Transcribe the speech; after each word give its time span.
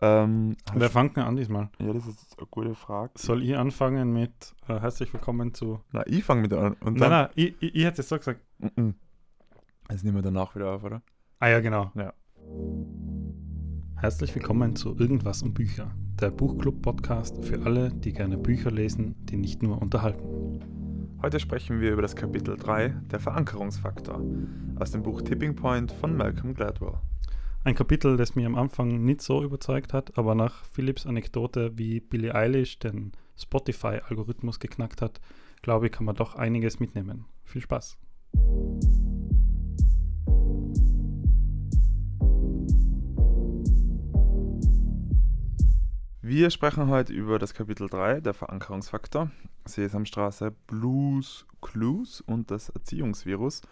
Ähm, 0.00 0.56
Wer 0.74 0.90
fängt 0.90 1.16
denn 1.16 1.24
an 1.24 1.36
diesmal? 1.36 1.70
ja, 1.78 1.92
das 1.92 2.06
ist 2.06 2.36
eine 2.36 2.46
gute 2.50 2.74
Frage. 2.74 3.12
Soll 3.16 3.42
ich 3.42 3.56
anfangen 3.56 4.12
mit 4.12 4.54
äh, 4.68 4.78
herzlich 4.78 5.12
willkommen 5.12 5.54
zu. 5.54 5.80
Na, 5.92 6.06
ich 6.06 6.22
fange 6.22 6.42
mit 6.42 6.52
an. 6.52 6.74
Und 6.80 6.98
Nein, 6.98 7.10
nein, 7.10 7.28
ich, 7.34 7.54
ich, 7.60 7.74
ich 7.74 7.84
hätte 7.84 8.02
es 8.02 8.08
so 8.08 8.18
gesagt. 8.18 8.40
Mhm. 8.58 8.94
Das 9.88 10.02
nehmen 10.02 10.16
wir 10.16 10.22
danach 10.22 10.54
wieder 10.54 10.70
auf, 10.72 10.84
oder? 10.84 11.00
Ah 11.38 11.48
ja, 11.48 11.60
genau. 11.60 11.92
Ja. 11.94 12.12
Herzlich 13.96 14.34
willkommen 14.34 14.76
zu 14.76 14.94
Irgendwas 14.98 15.42
um 15.42 15.54
Bücher, 15.54 15.90
der 16.20 16.30
Buchclub-Podcast 16.30 17.42
für 17.42 17.62
alle, 17.62 17.90
die 17.90 18.12
gerne 18.12 18.36
Bücher 18.36 18.70
lesen, 18.70 19.14
die 19.26 19.38
nicht 19.38 19.62
nur 19.62 19.80
unterhalten. 19.80 20.60
Heute 21.22 21.40
sprechen 21.40 21.80
wir 21.80 21.92
über 21.92 22.02
das 22.02 22.14
Kapitel 22.14 22.58
3, 22.58 22.88
der 23.10 23.18
Verankerungsfaktor, 23.20 24.22
aus 24.78 24.90
dem 24.90 25.02
Buch 25.02 25.22
Tipping 25.22 25.56
Point 25.56 25.90
von 25.92 26.14
Malcolm 26.14 26.52
Gladwell. 26.52 26.98
Ein 27.66 27.74
Kapitel, 27.74 28.16
das 28.16 28.36
mir 28.36 28.46
am 28.46 28.54
Anfang 28.54 29.04
nicht 29.04 29.20
so 29.20 29.42
überzeugt 29.42 29.92
hat, 29.92 30.16
aber 30.16 30.36
nach 30.36 30.64
Philips 30.66 31.04
Anekdote, 31.04 31.76
wie 31.76 31.98
Billie 31.98 32.32
Eilish 32.32 32.78
den 32.78 33.10
Spotify-Algorithmus 33.36 34.60
geknackt 34.60 35.02
hat, 35.02 35.20
glaube 35.62 35.86
ich, 35.86 35.92
kann 35.92 36.06
man 36.06 36.14
doch 36.14 36.36
einiges 36.36 36.78
mitnehmen. 36.78 37.24
Viel 37.42 37.62
Spaß. 37.62 37.98
Wir 46.22 46.50
sprechen 46.50 46.86
heute 46.86 47.12
über 47.12 47.40
das 47.40 47.52
Kapitel 47.52 47.88
3, 47.88 48.20
der 48.20 48.34
Verankerungsfaktor, 48.34 49.32
Sesamstraße, 49.64 50.52
Blues 50.68 51.44
Clues 51.62 52.20
und 52.20 52.52
das 52.52 52.68
Erziehungsvirus. 52.68 53.62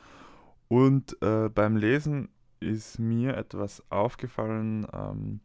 Und 0.66 1.16
äh, 1.22 1.48
beim 1.48 1.76
Lesen 1.76 2.30
ist 2.64 2.98
mir 2.98 3.36
etwas 3.36 3.82
aufgefallen, 3.90 4.86
ähm, 4.92 5.40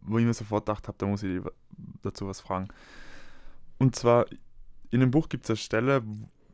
wo 0.00 0.18
ich 0.18 0.24
mir 0.24 0.34
sofort 0.34 0.66
gedacht 0.66 0.88
habe, 0.88 0.98
da 0.98 1.06
muss 1.06 1.22
ich 1.22 1.42
dazu 2.02 2.26
was 2.26 2.40
fragen. 2.40 2.68
Und 3.78 3.96
zwar, 3.96 4.26
in 4.90 5.00
dem 5.00 5.10
Buch 5.10 5.28
gibt 5.28 5.44
es 5.44 5.50
eine 5.50 5.56
Stelle, 5.56 6.02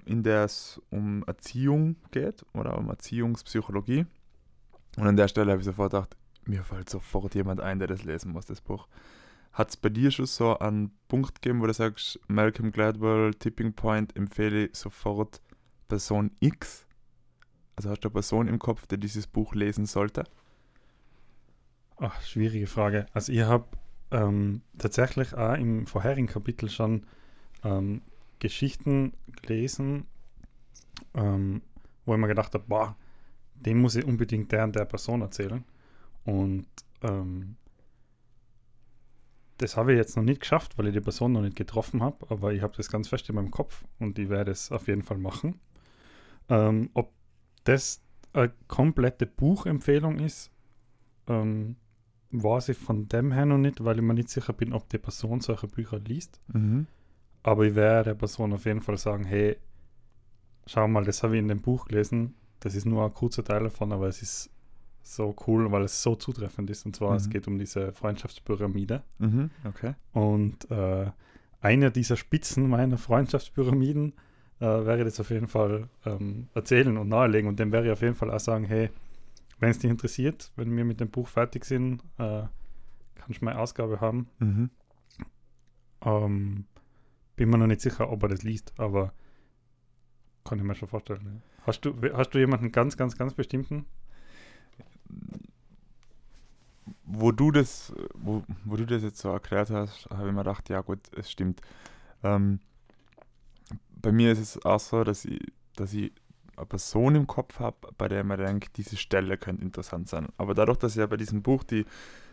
in 0.06 0.22
der 0.22 0.44
es 0.44 0.80
um 0.90 1.24
Erziehung 1.24 1.96
geht 2.10 2.44
oder 2.52 2.76
um 2.78 2.88
Erziehungspsychologie. 2.88 4.06
Und 4.96 5.06
an 5.06 5.16
der 5.16 5.28
Stelle 5.28 5.52
habe 5.52 5.60
ich 5.60 5.66
sofort 5.66 5.92
gedacht, 5.92 6.16
mir 6.44 6.62
fällt 6.62 6.90
sofort 6.90 7.34
jemand 7.34 7.60
ein, 7.60 7.78
der 7.78 7.88
das 7.88 8.04
lesen 8.04 8.32
muss, 8.32 8.46
das 8.46 8.60
Buch. 8.60 8.86
Hat 9.52 9.70
es 9.70 9.76
bei 9.76 9.88
dir 9.88 10.10
schon 10.10 10.26
so 10.26 10.58
einen 10.58 10.90
Punkt 11.08 11.40
gegeben, 11.40 11.62
wo 11.62 11.66
du 11.66 11.72
sagst, 11.72 12.18
Malcolm 12.26 12.72
Gladwell, 12.72 13.34
Tipping 13.34 13.72
Point, 13.72 14.16
empfehle 14.16 14.66
ich 14.66 14.76
sofort 14.76 15.40
Person 15.88 16.32
X? 16.40 16.83
Also 17.76 17.90
hast 17.90 18.00
du 18.00 18.08
eine 18.08 18.12
Person 18.12 18.48
im 18.48 18.58
Kopf, 18.58 18.86
die 18.86 18.98
dieses 18.98 19.26
Buch 19.26 19.54
lesen 19.54 19.86
sollte? 19.86 20.24
Ach, 21.96 22.20
schwierige 22.22 22.66
Frage. 22.66 23.06
Also 23.12 23.32
ich 23.32 23.42
habe 23.42 23.66
ähm, 24.10 24.62
tatsächlich 24.78 25.34
auch 25.34 25.54
im 25.54 25.86
vorherigen 25.86 26.26
Kapitel 26.26 26.68
schon 26.68 27.06
ähm, 27.64 28.02
Geschichten 28.38 29.12
gelesen, 29.42 30.06
ähm, 31.14 31.62
wo 32.04 32.14
ich 32.14 32.20
mir 32.20 32.28
gedacht 32.28 32.54
habe, 32.54 32.64
boah, 32.66 32.96
dem 33.54 33.80
muss 33.80 33.96
ich 33.96 34.04
unbedingt 34.04 34.52
der 34.52 34.64
und 34.64 34.76
der 34.76 34.84
Person 34.84 35.22
erzählen. 35.22 35.64
Und 36.24 36.66
ähm, 37.02 37.56
das 39.58 39.76
habe 39.76 39.92
ich 39.92 39.98
jetzt 39.98 40.16
noch 40.16 40.24
nicht 40.24 40.40
geschafft, 40.40 40.76
weil 40.76 40.88
ich 40.88 40.94
die 40.94 41.00
Person 41.00 41.32
noch 41.32 41.42
nicht 41.42 41.56
getroffen 41.56 42.02
habe, 42.02 42.26
aber 42.28 42.52
ich 42.52 42.62
habe 42.62 42.76
das 42.76 42.90
ganz 42.90 43.08
fest 43.08 43.28
in 43.28 43.36
meinem 43.36 43.50
Kopf 43.50 43.84
und 43.98 44.18
ich 44.18 44.28
werde 44.28 44.50
es 44.50 44.72
auf 44.72 44.88
jeden 44.88 45.02
Fall 45.02 45.18
machen. 45.18 45.60
Ähm, 46.48 46.90
ob 46.94 47.12
das 47.64 48.00
eine 48.32 48.52
komplette 48.68 49.26
Buchempfehlung 49.26 50.18
ist, 50.18 50.50
ähm, 51.28 51.76
weiß 52.30 52.70
ich 52.70 52.78
von 52.78 53.08
dem 53.08 53.32
her 53.32 53.46
noch 53.46 53.58
nicht, 53.58 53.84
weil 53.84 53.96
ich 53.96 54.02
mir 54.02 54.14
nicht 54.14 54.28
sicher 54.28 54.52
bin, 54.52 54.72
ob 54.72 54.88
die 54.88 54.98
Person 54.98 55.40
solche 55.40 55.68
Bücher 55.68 55.98
liest. 56.00 56.40
Mhm. 56.52 56.86
Aber 57.42 57.64
ich 57.64 57.74
werde 57.74 58.10
der 58.10 58.14
Person 58.14 58.52
auf 58.52 58.64
jeden 58.64 58.80
Fall 58.80 58.96
sagen, 58.98 59.24
hey, 59.24 59.56
schau 60.66 60.88
mal, 60.88 61.04
das 61.04 61.22
habe 61.22 61.34
ich 61.36 61.40
in 61.40 61.48
dem 61.48 61.60
Buch 61.60 61.86
gelesen. 61.86 62.34
Das 62.60 62.74
ist 62.74 62.86
nur 62.86 63.04
ein 63.04 63.14
kurzer 63.14 63.44
Teil 63.44 63.62
davon, 63.64 63.92
aber 63.92 64.08
es 64.08 64.22
ist 64.22 64.50
so 65.02 65.36
cool, 65.46 65.70
weil 65.70 65.82
es 65.84 66.02
so 66.02 66.16
zutreffend 66.16 66.70
ist. 66.70 66.86
Und 66.86 66.96
zwar, 66.96 67.14
es 67.14 67.26
Mhm. 67.26 67.30
geht 67.30 67.46
um 67.46 67.58
diese 67.58 67.92
Freundschaftspyramide. 67.92 69.02
Mhm. 69.18 69.50
Okay. 69.64 69.94
Und 70.12 70.70
äh, 70.70 71.10
eine 71.60 71.90
dieser 71.90 72.16
Spitzen 72.16 72.68
meiner 72.68 72.96
Freundschaftspyramiden 72.98 74.14
äh, 74.60 74.64
wäre 74.64 75.04
das 75.04 75.20
auf 75.20 75.30
jeden 75.30 75.48
Fall 75.48 75.88
ähm, 76.04 76.48
erzählen 76.54 76.96
und 76.96 77.08
nahelegen. 77.08 77.48
Und 77.48 77.58
dem 77.58 77.72
wäre 77.72 77.86
ich 77.86 77.92
auf 77.92 78.02
jeden 78.02 78.14
Fall 78.14 78.30
auch 78.30 78.40
sagen, 78.40 78.64
hey, 78.64 78.90
wenn 79.58 79.70
es 79.70 79.78
dich 79.78 79.90
interessiert, 79.90 80.52
wenn 80.56 80.76
wir 80.76 80.84
mit 80.84 81.00
dem 81.00 81.10
Buch 81.10 81.28
fertig 81.28 81.64
sind, 81.64 82.02
äh, 82.18 82.42
kannst 83.14 83.40
du 83.40 83.44
meine 83.44 83.58
Ausgabe 83.58 84.00
haben. 84.00 84.28
Mhm. 84.38 84.70
Ähm, 86.02 86.64
bin 87.36 87.50
mir 87.50 87.58
noch 87.58 87.66
nicht 87.66 87.80
sicher, 87.80 88.10
ob 88.10 88.22
er 88.22 88.28
das 88.28 88.42
liest, 88.42 88.72
aber 88.78 89.12
kann 90.44 90.58
ich 90.58 90.64
mir 90.64 90.74
schon 90.74 90.88
vorstellen. 90.88 91.24
ja. 91.24 91.66
Hast 91.66 91.80
du, 91.80 91.94
hast 92.12 92.30
du 92.30 92.38
jemanden 92.38 92.70
ganz, 92.70 92.96
ganz, 92.96 93.16
ganz 93.16 93.32
bestimmten? 93.32 93.86
Wo 97.04 97.32
du 97.32 97.50
das, 97.50 97.94
wo, 98.14 98.42
wo 98.64 98.76
du 98.76 98.84
das 98.84 99.02
jetzt 99.02 99.18
so 99.18 99.30
erklärt 99.30 99.70
hast, 99.70 100.10
habe 100.10 100.28
ich 100.28 100.34
mir 100.34 100.40
gedacht, 100.42 100.68
ja 100.68 100.82
gut, 100.82 101.00
es 101.16 101.30
stimmt. 101.30 101.62
Ähm, 102.22 102.60
bei 104.04 104.12
mir 104.12 104.32
ist 104.32 104.38
es 104.38 104.64
auch 104.66 104.80
so, 104.80 105.02
dass 105.02 105.24
ich, 105.24 105.40
dass 105.76 105.94
ich 105.94 106.12
eine 106.56 106.66
Person 106.66 107.14
im 107.14 107.26
Kopf 107.26 107.58
habe, 107.58 107.88
bei 107.96 108.06
der 108.06 108.22
mir 108.22 108.36
denke, 108.36 108.68
diese 108.76 108.98
Stelle 108.98 109.38
könnte 109.38 109.64
interessant 109.64 110.08
sein. 110.10 110.28
Aber 110.36 110.54
dadurch, 110.54 110.76
dass 110.76 110.94
ja 110.94 111.06
bei 111.06 111.16
diesem 111.16 111.42
Buch 111.42 111.64
die, 111.64 111.86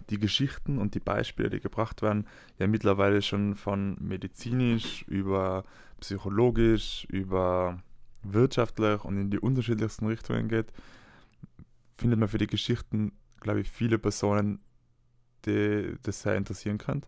die 0.09 0.19
Geschichten 0.19 0.77
und 0.77 0.95
die 0.95 0.99
Beispiele, 0.99 1.49
die 1.49 1.61
gebracht 1.61 2.01
werden, 2.01 2.27
ja 2.59 2.67
mittlerweile 2.67 3.21
schon 3.21 3.55
von 3.55 3.95
medizinisch 4.01 5.03
über 5.07 5.63
psychologisch, 6.01 7.07
über 7.09 7.81
wirtschaftlich 8.21 9.05
und 9.05 9.17
in 9.17 9.31
die 9.31 9.39
unterschiedlichsten 9.39 10.07
Richtungen 10.07 10.49
geht, 10.49 10.73
findet 11.97 12.19
man 12.19 12.27
für 12.27 12.37
die 12.37 12.47
Geschichten, 12.47 13.13
glaube 13.39 13.61
ich, 13.61 13.71
viele 13.71 13.97
Personen, 13.97 14.59
die 15.45 15.95
das 16.03 16.21
sehr 16.21 16.35
interessieren 16.35 16.79
könnte. 16.79 17.07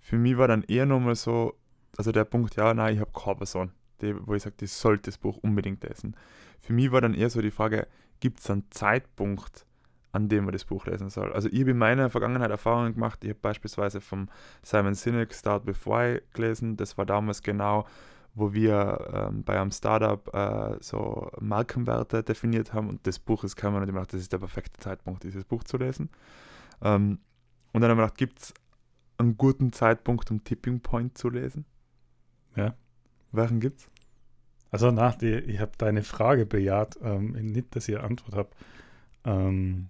Für 0.00 0.16
mich 0.16 0.38
war 0.38 0.48
dann 0.48 0.62
eher 0.62 0.86
nochmal 0.86 1.16
so, 1.16 1.54
also 1.98 2.12
der 2.12 2.24
Punkt, 2.24 2.56
ja, 2.56 2.72
nein, 2.72 2.94
ich 2.94 3.00
habe 3.00 3.12
keine 3.12 3.36
Person, 3.36 3.72
die, 4.02 4.14
wo 4.26 4.34
ich 4.34 4.42
sage, 4.42 4.56
die 4.60 4.66
sollte 4.66 5.10
das 5.10 5.18
Buch 5.18 5.38
unbedingt 5.38 5.82
lesen. 5.82 6.16
Für 6.60 6.72
mich 6.72 6.92
war 6.92 7.00
dann 7.00 7.14
eher 7.14 7.30
so 7.30 7.40
die 7.40 7.50
Frage, 7.50 7.86
gibt 8.20 8.40
es 8.40 8.50
einen 8.50 8.70
Zeitpunkt, 8.70 9.66
an 10.12 10.28
dem 10.28 10.44
man 10.44 10.52
das 10.52 10.64
Buch 10.64 10.86
lesen 10.86 11.08
soll? 11.08 11.32
Also 11.32 11.48
ich 11.48 11.60
habe 11.60 11.70
in 11.70 11.78
meiner 11.78 12.10
Vergangenheit 12.10 12.50
Erfahrungen 12.50 12.94
gemacht, 12.94 13.24
ich 13.24 13.30
habe 13.30 13.40
beispielsweise 13.40 14.00
vom 14.00 14.28
Simon 14.62 14.94
Sinek 14.94 15.34
Start 15.34 15.66
With 15.66 15.86
Why 15.86 16.20
gelesen, 16.32 16.76
das 16.76 16.98
war 16.98 17.06
damals 17.06 17.42
genau, 17.42 17.86
wo 18.34 18.52
wir 18.52 19.08
ähm, 19.12 19.42
bei 19.42 19.60
einem 19.60 19.72
Startup 19.72 20.32
äh, 20.34 20.76
so 20.80 21.30
Markenwerte 21.40 22.22
definiert 22.22 22.72
haben 22.72 22.88
und 22.88 23.06
das 23.06 23.18
Buch 23.18 23.44
ist 23.44 23.56
gekommen 23.56 23.76
und 23.76 23.82
ich 23.82 23.88
gedacht, 23.88 24.12
das 24.12 24.20
ist 24.20 24.32
der 24.32 24.38
perfekte 24.38 24.78
Zeitpunkt, 24.80 25.24
dieses 25.24 25.44
Buch 25.44 25.64
zu 25.64 25.76
lesen. 25.78 26.10
Ähm, 26.80 27.18
und 27.72 27.80
dann 27.80 27.90
habe 27.90 28.00
ich 28.02 28.04
gedacht, 28.06 28.18
gibt 28.18 28.38
es 28.38 28.54
einen 29.18 29.36
guten 29.36 29.72
Zeitpunkt, 29.72 30.30
um 30.30 30.42
Tipping 30.44 30.80
Point 30.80 31.18
zu 31.18 31.28
lesen? 31.28 31.64
Ja. 32.56 32.74
Welchen 33.32 33.60
gibt's? 33.60 33.88
Also 34.70 34.90
nach 34.90 35.16
die, 35.16 35.34
ich 35.34 35.60
habe 35.60 35.72
deine 35.78 36.02
Frage 36.02 36.46
bejaht, 36.46 36.98
ähm, 37.02 37.32
nicht, 37.32 37.74
dass 37.74 37.88
ich 37.88 37.96
eine 37.96 38.04
Antwort 38.04 38.34
habe. 38.34 38.50
Ähm, 39.24 39.88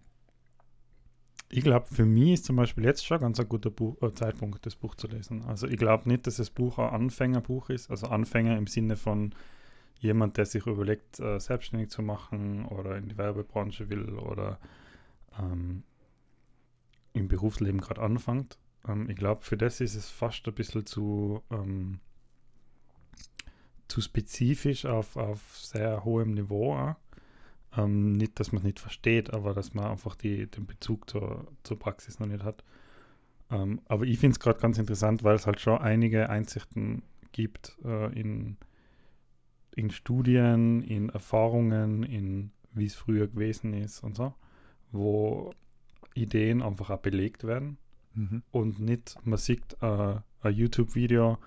ich 1.52 1.64
glaube, 1.64 1.86
für 1.92 2.06
mich 2.06 2.34
ist 2.34 2.44
zum 2.44 2.56
Beispiel 2.56 2.84
jetzt 2.84 3.04
schon 3.04 3.20
ganz 3.20 3.40
ein 3.40 3.48
guter 3.48 3.70
Buch, 3.70 4.00
äh, 4.02 4.14
Zeitpunkt, 4.14 4.64
das 4.64 4.76
Buch 4.76 4.94
zu 4.94 5.08
lesen. 5.08 5.44
Also 5.46 5.66
ich 5.66 5.76
glaube 5.76 6.08
nicht, 6.08 6.26
dass 6.26 6.36
das 6.36 6.48
Buch 6.48 6.78
ein 6.78 6.90
Anfängerbuch 6.90 7.70
ist. 7.70 7.90
Also 7.90 8.06
Anfänger 8.06 8.56
im 8.56 8.66
Sinne 8.68 8.96
von 8.96 9.34
jemand, 9.98 10.36
der 10.36 10.46
sich 10.46 10.66
überlegt, 10.66 11.20
äh, 11.20 11.38
selbstständig 11.40 11.90
zu 11.90 12.02
machen 12.02 12.64
oder 12.66 12.96
in 12.96 13.08
die 13.08 13.18
Werbebranche 13.18 13.90
will 13.90 14.14
oder 14.14 14.58
ähm, 15.38 15.82
im 17.12 17.28
Berufsleben 17.28 17.80
gerade 17.80 18.00
anfängt. 18.00 18.58
Ähm, 18.88 19.10
ich 19.10 19.16
glaube, 19.16 19.42
für 19.42 19.56
das 19.56 19.80
ist 19.80 19.94
es 19.94 20.08
fast 20.08 20.46
ein 20.46 20.54
bisschen 20.54 20.86
zu, 20.86 21.42
ähm, 21.50 22.00
zu 23.90 24.00
spezifisch 24.00 24.86
auf, 24.86 25.16
auf 25.16 25.56
sehr 25.56 26.04
hohem 26.04 26.32
Niveau. 26.32 26.74
Auch. 26.74 26.96
Ähm, 27.76 28.12
nicht, 28.12 28.40
dass 28.40 28.52
man 28.52 28.58
es 28.58 28.64
nicht 28.64 28.80
versteht, 28.80 29.32
aber 29.32 29.54
dass 29.54 29.74
man 29.74 29.86
einfach 29.86 30.16
die, 30.16 30.46
den 30.46 30.66
Bezug 30.66 31.08
zur, 31.08 31.46
zur 31.62 31.78
Praxis 31.78 32.18
noch 32.18 32.26
nicht 32.26 32.42
hat. 32.42 32.64
Ähm, 33.50 33.80
aber 33.86 34.04
ich 34.04 34.18
finde 34.18 34.34
es 34.34 34.40
gerade 34.40 34.60
ganz 34.60 34.78
interessant, 34.78 35.22
weil 35.24 35.36
es 35.36 35.46
halt 35.46 35.60
schon 35.60 35.78
einige 35.78 36.30
Einsichten 36.30 37.02
gibt 37.32 37.76
äh, 37.84 38.12
in, 38.18 38.56
in 39.76 39.90
Studien, 39.90 40.82
in 40.82 41.10
Erfahrungen, 41.10 42.02
in 42.02 42.50
wie 42.72 42.86
es 42.86 42.94
früher 42.94 43.26
gewesen 43.26 43.72
ist 43.72 44.02
und 44.02 44.16
so, 44.16 44.34
wo 44.92 45.52
Ideen 46.14 46.62
einfach 46.62 46.90
auch 46.90 47.00
belegt 47.00 47.44
werden 47.44 47.78
Mhm. 48.14 48.42
und 48.50 48.80
nicht, 48.80 49.16
man 49.24 49.38
sieht 49.38 49.76
äh, 49.80 50.16
ein 50.40 50.54
YouTube-Video, 50.54 51.38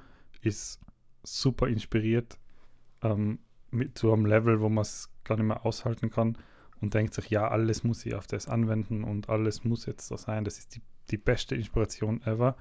ist 0.41 0.79
super 1.23 1.67
inspiriert, 1.67 2.37
ähm, 3.01 3.39
mit 3.71 3.97
zu 3.97 4.13
einem 4.13 4.25
Level, 4.25 4.61
wo 4.61 4.69
man 4.69 4.83
es 4.83 5.09
gar 5.23 5.37
nicht 5.37 5.47
mehr 5.47 5.65
aushalten 5.65 6.09
kann 6.09 6.37
und 6.81 6.93
denkt 6.93 7.13
sich, 7.13 7.29
ja, 7.29 7.47
alles 7.47 7.83
muss 7.83 8.05
ich 8.05 8.13
auf 8.13 8.27
das 8.27 8.47
anwenden 8.47 9.03
und 9.03 9.29
alles 9.29 9.63
muss 9.63 9.85
jetzt 9.85 10.07
so 10.07 10.17
sein. 10.17 10.43
Das 10.43 10.59
ist 10.59 10.75
die, 10.75 10.81
die 11.11 11.17
beste 11.17 11.55
Inspiration 11.55 12.21
ever. 12.23 12.55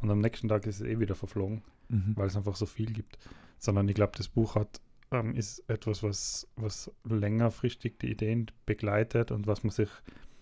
Und 0.00 0.10
am 0.10 0.18
nächsten 0.20 0.48
Tag 0.48 0.66
ist 0.66 0.80
es 0.80 0.86
eh 0.86 0.98
wieder 0.98 1.14
verflogen, 1.14 1.62
Mhm. 1.88 2.16
weil 2.16 2.26
es 2.26 2.36
einfach 2.36 2.56
so 2.56 2.66
viel 2.66 2.92
gibt. 2.92 3.18
Sondern 3.58 3.88
ich 3.88 3.94
glaube, 3.94 4.12
das 4.16 4.28
Buch 4.28 4.54
hat, 4.56 4.80
ähm, 5.10 5.34
ist 5.34 5.68
etwas, 5.68 6.02
was, 6.02 6.48
was 6.56 6.90
längerfristig 7.04 7.98
die 7.98 8.10
Ideen 8.10 8.46
begleitet 8.66 9.30
und 9.30 9.46
was 9.46 9.62
man 9.62 9.70
sich 9.70 9.88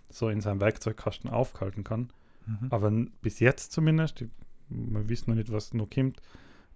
so 0.09 0.29
in 0.29 0.41
seinem 0.41 0.61
Werkzeugkasten 0.61 1.29
aufhalten 1.31 1.85
kann. 1.85 2.13
Mhm. 2.47 2.69
Aber 2.71 2.91
bis 3.23 3.41
jetzt 3.41 3.73
zumindest, 3.73 4.25
wir 4.69 5.09
wissen 5.09 5.31
noch 5.31 5.37
nicht, 5.37 5.53
was 5.53 5.75
noch 5.75 5.91
kommt, 5.91 6.21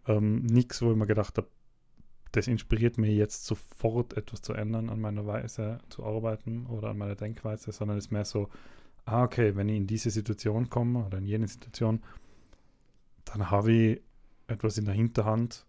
ähm, 0.06 0.42
nichts, 0.44 0.82
wo 0.82 0.90
ich 0.90 0.96
mir 0.96 1.06
gedacht 1.06 1.36
habe, 1.38 1.48
das 2.32 2.48
inspiriert 2.48 2.98
mich 2.98 3.16
jetzt 3.16 3.46
sofort 3.46 4.16
etwas 4.16 4.42
zu 4.42 4.54
ändern 4.54 4.90
an 4.90 5.00
meiner 5.00 5.26
Weise 5.26 5.78
zu 5.88 6.04
arbeiten 6.04 6.66
oder 6.66 6.90
an 6.90 6.98
meiner 6.98 7.14
Denkweise, 7.14 7.70
sondern 7.70 7.96
es 7.96 8.06
ist 8.06 8.10
mehr 8.10 8.24
so, 8.24 8.48
ah, 9.04 9.22
okay, 9.22 9.54
wenn 9.54 9.68
ich 9.68 9.76
in 9.76 9.86
diese 9.86 10.10
Situation 10.10 10.68
komme 10.68 11.04
oder 11.06 11.18
in 11.18 11.26
jene 11.26 11.46
Situation, 11.46 12.02
dann 13.24 13.50
habe 13.50 13.72
ich 13.72 14.02
etwas 14.48 14.78
in 14.78 14.84
der 14.84 14.94
Hinterhand, 14.94 15.66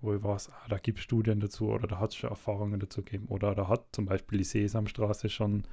wo 0.00 0.14
ich 0.14 0.22
weiß, 0.22 0.50
ah, 0.50 0.68
da 0.68 0.78
gibt 0.78 0.98
es 0.98 1.04
Studien 1.04 1.40
dazu 1.40 1.70
oder 1.70 1.88
da 1.88 1.98
hat 1.98 2.10
es 2.10 2.16
schon 2.16 2.30
Erfahrungen 2.30 2.78
dazu 2.78 3.02
gegeben 3.02 3.26
oder 3.28 3.54
da 3.54 3.68
hat 3.68 3.86
zum 3.92 4.06
Beispiel 4.06 4.38
die 4.38 4.44
Sesamstraße 4.44 5.28
schon 5.28 5.64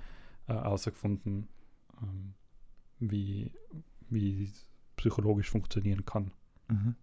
äh, 0.47 0.53
ähm, 0.53 2.33
wie, 2.99 3.51
wie 4.09 4.51
psychologisch 4.95 5.49
funktionieren 5.49 6.05
kann. 6.05 6.31
Mhm. 6.69 6.95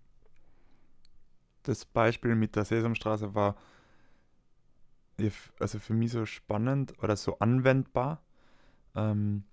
Das 1.63 1.85
Beispiel 1.85 2.35
mit 2.35 2.57
der 2.57 2.65
Sesamstraße 2.65 3.35
war 3.35 3.57
also 5.59 5.79
für 5.79 5.93
mich 5.93 6.13
so 6.13 6.25
spannend 6.25 6.95
oder 7.03 7.17
so 7.17 7.39
anwendbar. 7.41 8.23
Ähm, 8.95 9.45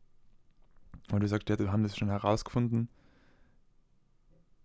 weil 1.10 1.20
du 1.20 1.28
sagst, 1.28 1.50
ja, 1.50 1.60
wir 1.60 1.72
haben 1.72 1.84
das 1.84 1.98
schon 1.98 2.10
herausgefunden. 2.10 2.90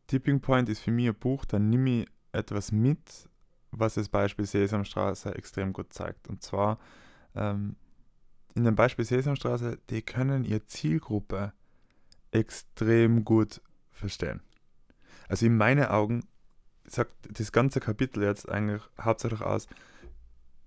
Tipping 0.06 0.40
Point 0.40 0.68
ist 0.68 0.80
für 0.80 0.90
mich 0.90 1.08
ein 1.08 1.14
Buch, 1.14 1.44
da 1.44 1.58
nehme 1.58 2.02
ich 2.02 2.08
etwas 2.32 2.72
mit, 2.72 3.28
was 3.70 3.94
das 3.94 4.08
Beispiel 4.08 4.44
Sesamstraße 4.44 5.34
extrem 5.34 5.72
gut 5.72 5.92
zeigt. 5.92 6.28
Und 6.28 6.42
zwar 6.42 6.78
ähm, 7.34 7.76
in 8.54 8.64
dem 8.64 8.74
Beispiel 8.74 9.04
Sesamstraße, 9.04 9.78
die 9.90 10.02
können 10.02 10.44
ihre 10.44 10.64
Zielgruppe 10.66 11.52
extrem 12.30 13.24
gut 13.24 13.62
verstehen. 13.90 14.42
Also 15.28 15.46
in 15.46 15.56
meinen 15.56 15.86
Augen 15.86 16.24
sagt 16.86 17.12
das 17.38 17.52
ganze 17.52 17.80
Kapitel 17.80 18.22
jetzt 18.22 18.48
eigentlich 18.48 18.82
hauptsächlich 19.00 19.42
aus, 19.42 19.66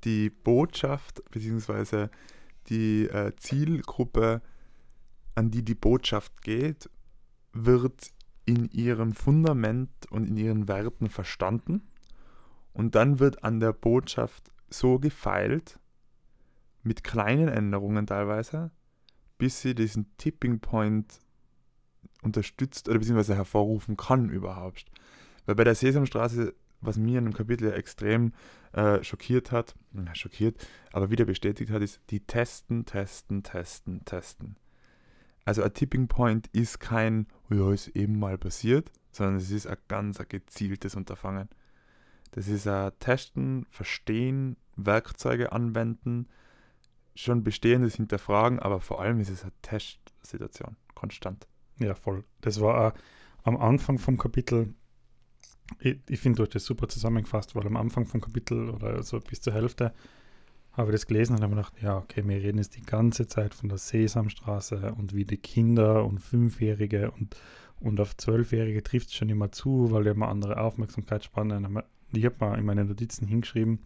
die 0.03 0.29
Botschaft 0.29 1.23
bzw. 1.31 2.07
die 2.69 3.05
äh, 3.05 3.33
Zielgruppe, 3.37 4.41
an 5.35 5.51
die 5.51 5.63
die 5.63 5.75
Botschaft 5.75 6.41
geht, 6.41 6.89
wird 7.53 8.11
in 8.45 8.69
ihrem 8.71 9.13
Fundament 9.13 9.89
und 10.09 10.27
in 10.27 10.37
ihren 10.37 10.67
Werten 10.67 11.09
verstanden 11.09 11.81
und 12.73 12.95
dann 12.95 13.19
wird 13.19 13.43
an 13.43 13.59
der 13.59 13.73
Botschaft 13.73 14.51
so 14.69 14.99
gefeilt, 14.99 15.79
mit 16.83 17.03
kleinen 17.03 17.47
Änderungen 17.47 18.05
teilweise, 18.05 18.71
bis 19.37 19.61
sie 19.61 19.73
diesen 19.73 20.15
Tipping 20.17 20.59
Point 20.59 21.19
unterstützt 22.21 22.87
oder 22.87 22.99
beziehungsweise 22.99 23.35
hervorrufen 23.35 23.97
kann 23.97 24.29
überhaupt. 24.29 24.85
Weil 25.45 25.55
bei 25.55 25.63
der 25.63 25.75
Sesamstraße, 25.75 26.53
was 26.81 26.97
mir 26.97 27.19
in 27.19 27.25
dem 27.25 27.33
Kapitel 27.33 27.71
extrem 27.71 28.33
äh, 28.73 29.03
schockiert 29.03 29.51
hat, 29.51 29.75
na, 29.91 30.13
schockiert, 30.15 30.55
aber 30.91 31.09
wieder 31.09 31.25
bestätigt 31.25 31.71
hat, 31.71 31.81
ist, 31.81 32.01
die 32.09 32.19
testen, 32.19 32.85
testen, 32.85 33.43
testen, 33.43 34.03
testen. 34.05 34.57
Also 35.45 35.61
ein 35.61 35.73
Tipping 35.73 36.07
Point 36.07 36.47
ist 36.47 36.79
kein, 36.79 37.27
ja, 37.49 37.71
ist 37.71 37.89
eben 37.89 38.19
mal 38.19 38.37
passiert, 38.37 38.91
sondern 39.11 39.37
es 39.37 39.51
ist 39.51 39.67
ein 39.67 39.77
ganz 39.87 40.19
ein 40.19 40.27
gezieltes 40.27 40.95
Unterfangen. 40.95 41.49
Das 42.31 42.47
ist 42.47 42.67
ein 42.67 42.91
Testen, 42.99 43.65
Verstehen, 43.69 44.57
Werkzeuge 44.75 45.51
anwenden, 45.51 46.27
schon 47.13 47.43
Bestehendes 47.43 47.95
hinterfragen, 47.95 48.59
aber 48.59 48.81
vor 48.81 49.01
allem 49.01 49.19
ist 49.19 49.29
es 49.29 49.43
eine 49.43 49.53
Testsituation, 49.61 50.75
konstant. 50.95 51.47
Ja, 51.79 51.95
voll. 51.95 52.23
Das 52.41 52.59
war 52.59 52.93
am 53.43 53.55
Anfang 53.57 53.99
vom 53.99 54.17
Kapitel, 54.17 54.73
ich, 55.79 55.97
ich 56.09 56.19
finde, 56.19 56.37
du 56.37 56.43
hast 56.43 56.55
das 56.55 56.65
super 56.65 56.87
zusammengefasst, 56.87 57.55
weil 57.55 57.65
am 57.65 57.77
Anfang 57.77 58.05
vom 58.05 58.21
Kapitel 58.21 58.69
oder 58.69 59.01
so 59.03 59.19
bis 59.19 59.41
zur 59.41 59.53
Hälfte 59.53 59.93
habe 60.73 60.91
ich 60.91 60.95
das 60.95 61.07
gelesen 61.07 61.35
und 61.35 61.41
habe 61.41 61.55
mir 61.55 61.61
gedacht, 61.61 61.81
ja, 61.81 61.97
okay, 61.97 62.27
wir 62.27 62.35
reden 62.35 62.57
jetzt 62.57 62.75
die 62.75 62.81
ganze 62.81 63.27
Zeit 63.27 63.53
von 63.53 63.69
der 63.69 63.77
Sesamstraße 63.77 64.93
und 64.97 65.15
wie 65.15 65.23
die 65.23 65.37
Kinder 65.37 66.05
und 66.05 66.19
Fünfjährige 66.19 67.11
und, 67.11 67.37
und 67.79 67.99
auf 67.99 68.17
Zwölfjährige 68.17 68.83
trifft 68.83 69.07
es 69.07 69.15
schon 69.15 69.29
immer 69.29 69.51
zu, 69.51 69.91
weil 69.91 70.03
die 70.03 70.09
haben 70.09 70.23
eine 70.23 70.31
andere 70.31 70.59
Aufmerksamkeitsspanne. 70.59 71.83
Ich 72.11 72.25
habe 72.25 72.35
mal 72.39 72.59
in 72.59 72.65
meine 72.65 72.83
Notizen 72.83 73.25
hingeschrieben, 73.25 73.79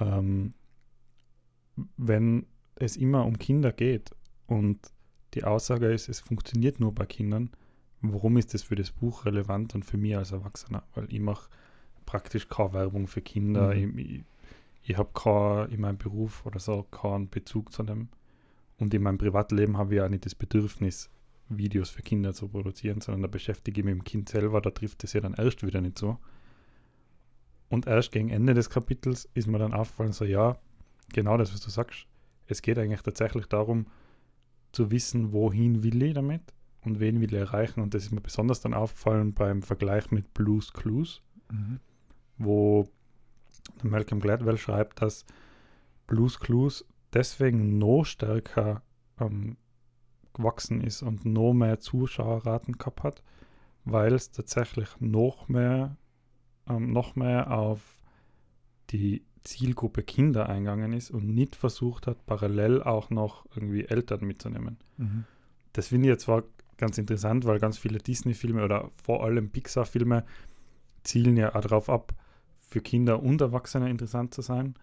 ähm, 0.00 0.54
wenn 1.96 2.46
es 2.76 2.96
immer 2.96 3.24
um 3.26 3.38
Kinder 3.38 3.72
geht 3.72 4.12
und 4.46 4.78
die 5.34 5.44
Aussage 5.44 5.92
ist, 5.92 6.08
es 6.08 6.20
funktioniert 6.20 6.80
nur 6.80 6.94
bei 6.94 7.06
Kindern, 7.06 7.50
warum 8.00 8.36
ist 8.36 8.54
das 8.54 8.62
für 8.62 8.76
das 8.76 8.90
Buch 8.90 9.24
relevant 9.24 9.74
und 9.74 9.84
für 9.84 9.96
mich 9.96 10.16
als 10.16 10.32
Erwachsener? 10.32 10.82
Weil 10.94 11.12
ich 11.12 11.20
mache 11.20 11.48
praktisch 12.06 12.48
keine 12.48 12.72
Werbung 12.72 13.06
für 13.06 13.22
Kinder. 13.22 13.74
Mhm. 13.74 13.98
Ich, 13.98 14.10
ich, 14.10 14.24
ich 14.82 14.96
habe 14.96 15.68
in 15.70 15.80
meinem 15.80 15.98
Beruf 15.98 16.46
oder 16.46 16.60
so 16.60 16.84
keinen 16.84 17.28
Bezug 17.28 17.72
zu 17.72 17.82
dem. 17.82 18.08
Und 18.78 18.94
in 18.94 19.02
meinem 19.02 19.18
Privatleben 19.18 19.76
habe 19.76 19.96
ich 19.96 20.00
auch 20.00 20.08
nicht 20.08 20.24
das 20.24 20.34
Bedürfnis, 20.34 21.10
Videos 21.48 21.90
für 21.90 22.02
Kinder 22.02 22.32
zu 22.34 22.48
produzieren, 22.48 23.00
sondern 23.00 23.22
da 23.22 23.28
beschäftige 23.28 23.80
ich 23.80 23.84
mich 23.84 23.94
mit 23.94 24.02
dem 24.02 24.04
Kind 24.04 24.28
selber, 24.28 24.60
da 24.60 24.70
trifft 24.70 25.02
es 25.04 25.14
ja 25.14 25.20
dann 25.20 25.34
erst 25.34 25.66
wieder 25.66 25.80
nicht 25.80 25.98
so. 25.98 26.18
Und 27.70 27.86
erst 27.86 28.12
gegen 28.12 28.28
Ende 28.30 28.54
des 28.54 28.70
Kapitels 28.70 29.28
ist 29.34 29.46
mir 29.46 29.58
dann 29.58 29.74
aufgefallen, 29.74 30.12
so 30.12 30.24
ja, 30.24 30.58
genau 31.12 31.36
das, 31.36 31.52
was 31.52 31.60
du 31.60 31.70
sagst. 31.70 32.06
Es 32.46 32.62
geht 32.62 32.78
eigentlich 32.78 33.02
tatsächlich 33.02 33.46
darum, 33.46 33.86
zu 34.72 34.90
wissen, 34.90 35.32
wohin 35.32 35.82
will 35.82 36.02
ich 36.02 36.14
damit 36.14 36.42
und 36.84 37.00
wen 37.00 37.20
will 37.20 37.32
ich 37.32 37.40
erreichen. 37.40 37.80
Und 37.80 37.94
das 37.94 38.04
ist 38.04 38.12
mir 38.12 38.20
besonders 38.20 38.60
dann 38.60 38.74
aufgefallen 38.74 39.34
beim 39.34 39.62
Vergleich 39.62 40.10
mit 40.10 40.32
Blues 40.34 40.72
Clues, 40.72 41.22
Mhm. 41.50 41.80
wo 42.36 42.88
Malcolm 43.82 44.20
Gladwell 44.20 44.58
schreibt, 44.58 45.02
dass 45.02 45.24
Blues 46.06 46.38
Clues 46.40 46.84
deswegen 47.12 47.78
noch 47.78 48.04
stärker 48.04 48.82
ähm, 49.20 49.56
gewachsen 50.34 50.80
ist 50.80 51.02
und 51.02 51.24
noch 51.24 51.52
mehr 51.52 51.80
Zuschauerraten 51.80 52.78
gehabt 52.78 53.02
hat, 53.02 53.22
weil 53.84 54.12
es 54.14 54.30
tatsächlich 54.30 54.88
noch 55.00 55.48
mehr, 55.48 55.96
ähm, 56.68 56.92
noch 56.92 57.16
mehr 57.16 57.50
auf 57.50 58.02
die 58.90 59.24
Zielgruppe 59.42 60.02
Kinder 60.02 60.48
eingegangen 60.48 60.92
ist 60.92 61.10
und 61.10 61.28
nicht 61.28 61.56
versucht 61.56 62.06
hat, 62.06 62.24
parallel 62.26 62.82
auch 62.82 63.10
noch 63.10 63.46
irgendwie 63.54 63.84
Eltern 63.86 64.24
mitzunehmen. 64.24 64.76
Mhm. 64.98 65.24
Das 65.72 65.88
finde 65.88 66.08
ich 66.08 66.12
jetzt 66.12 66.24
zwar 66.24 66.44
ganz 66.78 66.98
interessant, 66.98 67.44
weil 67.46 67.58
ganz 67.58 67.78
viele 67.78 67.98
Disney-Filme 67.98 68.64
oder 68.64 68.90
vor 69.04 69.24
allem 69.24 69.50
Pixar-Filme 69.50 70.24
zielen 71.04 71.36
ja 71.36 71.54
auch 71.54 71.60
darauf 71.60 71.90
ab, 71.90 72.14
für 72.60 72.80
Kinder 72.80 73.22
und 73.22 73.40
Erwachsene 73.40 73.90
interessant 73.90 74.34
zu 74.34 74.42
sein, 74.42 74.74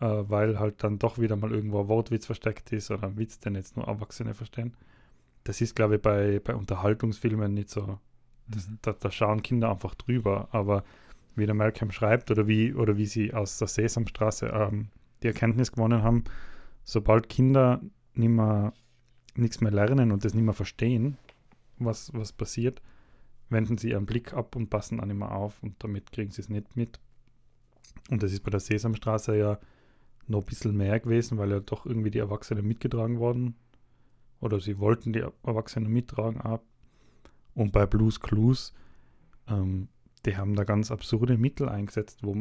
äh, 0.00 0.06
weil 0.06 0.58
halt 0.58 0.82
dann 0.84 0.98
doch 0.98 1.18
wieder 1.18 1.36
mal 1.36 1.52
irgendwo 1.52 1.80
ein 1.80 1.88
Wortwitz 1.88 2.26
versteckt 2.26 2.72
ist 2.72 2.90
oder 2.90 3.04
ein 3.08 3.18
Witz, 3.18 3.40
den 3.40 3.54
jetzt 3.56 3.76
nur 3.76 3.86
Erwachsene 3.86 4.34
verstehen. 4.34 4.76
Das 5.44 5.60
ist, 5.60 5.76
glaube 5.76 5.96
ich, 5.96 6.02
bei, 6.02 6.40
bei 6.40 6.54
Unterhaltungsfilmen 6.54 7.52
nicht 7.54 7.70
so. 7.70 7.98
Das, 8.48 8.68
Mhm. 8.68 8.78
da, 8.82 8.92
da 8.92 9.10
schauen 9.10 9.42
Kinder 9.42 9.70
einfach 9.70 9.94
drüber. 9.94 10.48
Aber 10.52 10.84
wie 11.36 11.46
der 11.46 11.54
Malcolm 11.54 11.90
schreibt 11.92 12.30
oder 12.30 12.46
wie, 12.48 12.74
oder 12.74 12.96
wie 12.96 13.06
sie 13.06 13.34
aus 13.34 13.58
der 13.58 13.68
Sesamstraße 13.68 14.46
ähm, 14.48 14.88
die 15.22 15.28
Erkenntnis 15.28 15.72
gewonnen 15.72 16.02
haben, 16.02 16.24
sobald 16.84 17.28
Kinder 17.28 17.80
nicht 18.14 18.28
mehr, 18.30 18.72
nichts 19.36 19.60
mehr 19.60 19.72
lernen 19.72 20.12
und 20.12 20.24
das 20.24 20.34
nicht 20.34 20.44
mehr 20.44 20.54
verstehen, 20.54 21.18
was, 21.78 22.12
was 22.14 22.32
passiert, 22.32 22.82
wenden 23.48 23.78
sie 23.78 23.90
ihren 23.90 24.06
Blick 24.06 24.32
ab 24.32 24.56
und 24.56 24.70
passen 24.70 25.00
auch 25.00 25.06
nicht 25.06 25.16
mehr 25.18 25.32
auf 25.32 25.62
und 25.62 25.82
damit 25.82 26.12
kriegen 26.12 26.30
sie 26.30 26.40
es 26.42 26.48
nicht 26.48 26.76
mit. 26.76 27.00
Und 28.10 28.22
das 28.22 28.32
ist 28.32 28.42
bei 28.42 28.50
der 28.50 28.60
Sesamstraße 28.60 29.36
ja 29.36 29.58
noch 30.26 30.40
ein 30.40 30.46
bisschen 30.46 30.76
mehr 30.76 30.98
gewesen, 31.00 31.38
weil 31.38 31.50
ja 31.50 31.60
doch 31.60 31.86
irgendwie 31.86 32.10
die 32.10 32.18
Erwachsenen 32.18 32.66
mitgetragen 32.66 33.18
wurden. 33.18 33.56
Oder 34.40 34.60
sie 34.60 34.78
wollten 34.78 35.12
die 35.12 35.24
Erwachsenen 35.42 35.90
mittragen 35.92 36.40
ab. 36.40 36.64
Und 37.54 37.72
bei 37.72 37.86
Blues 37.86 38.20
Clues, 38.20 38.74
ähm, 39.48 39.88
die 40.26 40.36
haben 40.36 40.54
da 40.54 40.64
ganz 40.64 40.90
absurde 40.90 41.36
Mittel 41.38 41.68
eingesetzt, 41.68 42.20
wo, 42.22 42.36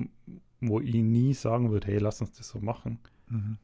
wo 0.62 0.80
ich 0.80 0.96
nie 0.96 1.34
sagen 1.34 1.72
würde, 1.72 1.88
hey, 1.88 2.00
lass 2.00 2.22
uns 2.22 2.32
das 2.34 2.50
so 2.50 2.60
machen, 2.60 3.00
Mhm. 3.30 3.58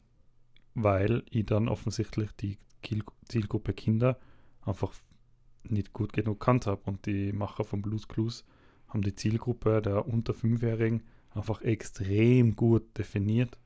weil 0.74 1.24
ich 1.30 1.46
dann 1.46 1.68
offensichtlich 1.68 2.32
die 2.34 2.58
Zielgruppe 3.28 3.74
Kinder 3.74 4.18
einfach 4.62 4.94
nicht 5.64 5.94
gut 5.94 6.14
genug 6.14 6.40
kannt 6.40 6.68
habe. 6.68 6.82
Und 6.86 7.06
die 7.06 7.32
Macher 7.34 7.64
von 7.64 7.82
Blues 7.82 8.08
Clues 8.08 8.46
haben 8.88 9.02
die 9.02 9.16
Zielgruppe 9.16 9.82
der 9.82 10.08
unter 10.08 10.34
Fünfjährigen 10.34 11.04
einfach 11.34 11.62
extrem 11.62 12.56
gut 12.56 12.98
definiert 12.98 13.58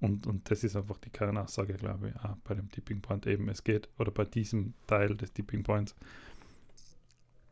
Und, 0.00 0.26
und 0.26 0.50
das 0.50 0.64
ist 0.64 0.76
einfach 0.76 0.98
die 0.98 1.10
Kernaussage, 1.10 1.74
glaube 1.74 2.08
ich, 2.08 2.16
auch 2.24 2.36
bei 2.44 2.54
dem 2.54 2.70
Tipping 2.70 3.00
Point 3.02 3.26
eben. 3.26 3.48
Es 3.48 3.62
geht, 3.64 3.88
oder 3.98 4.10
bei 4.10 4.24
diesem 4.24 4.74
Teil 4.86 5.14
des 5.14 5.32
Tipping 5.32 5.62
Points, 5.62 5.94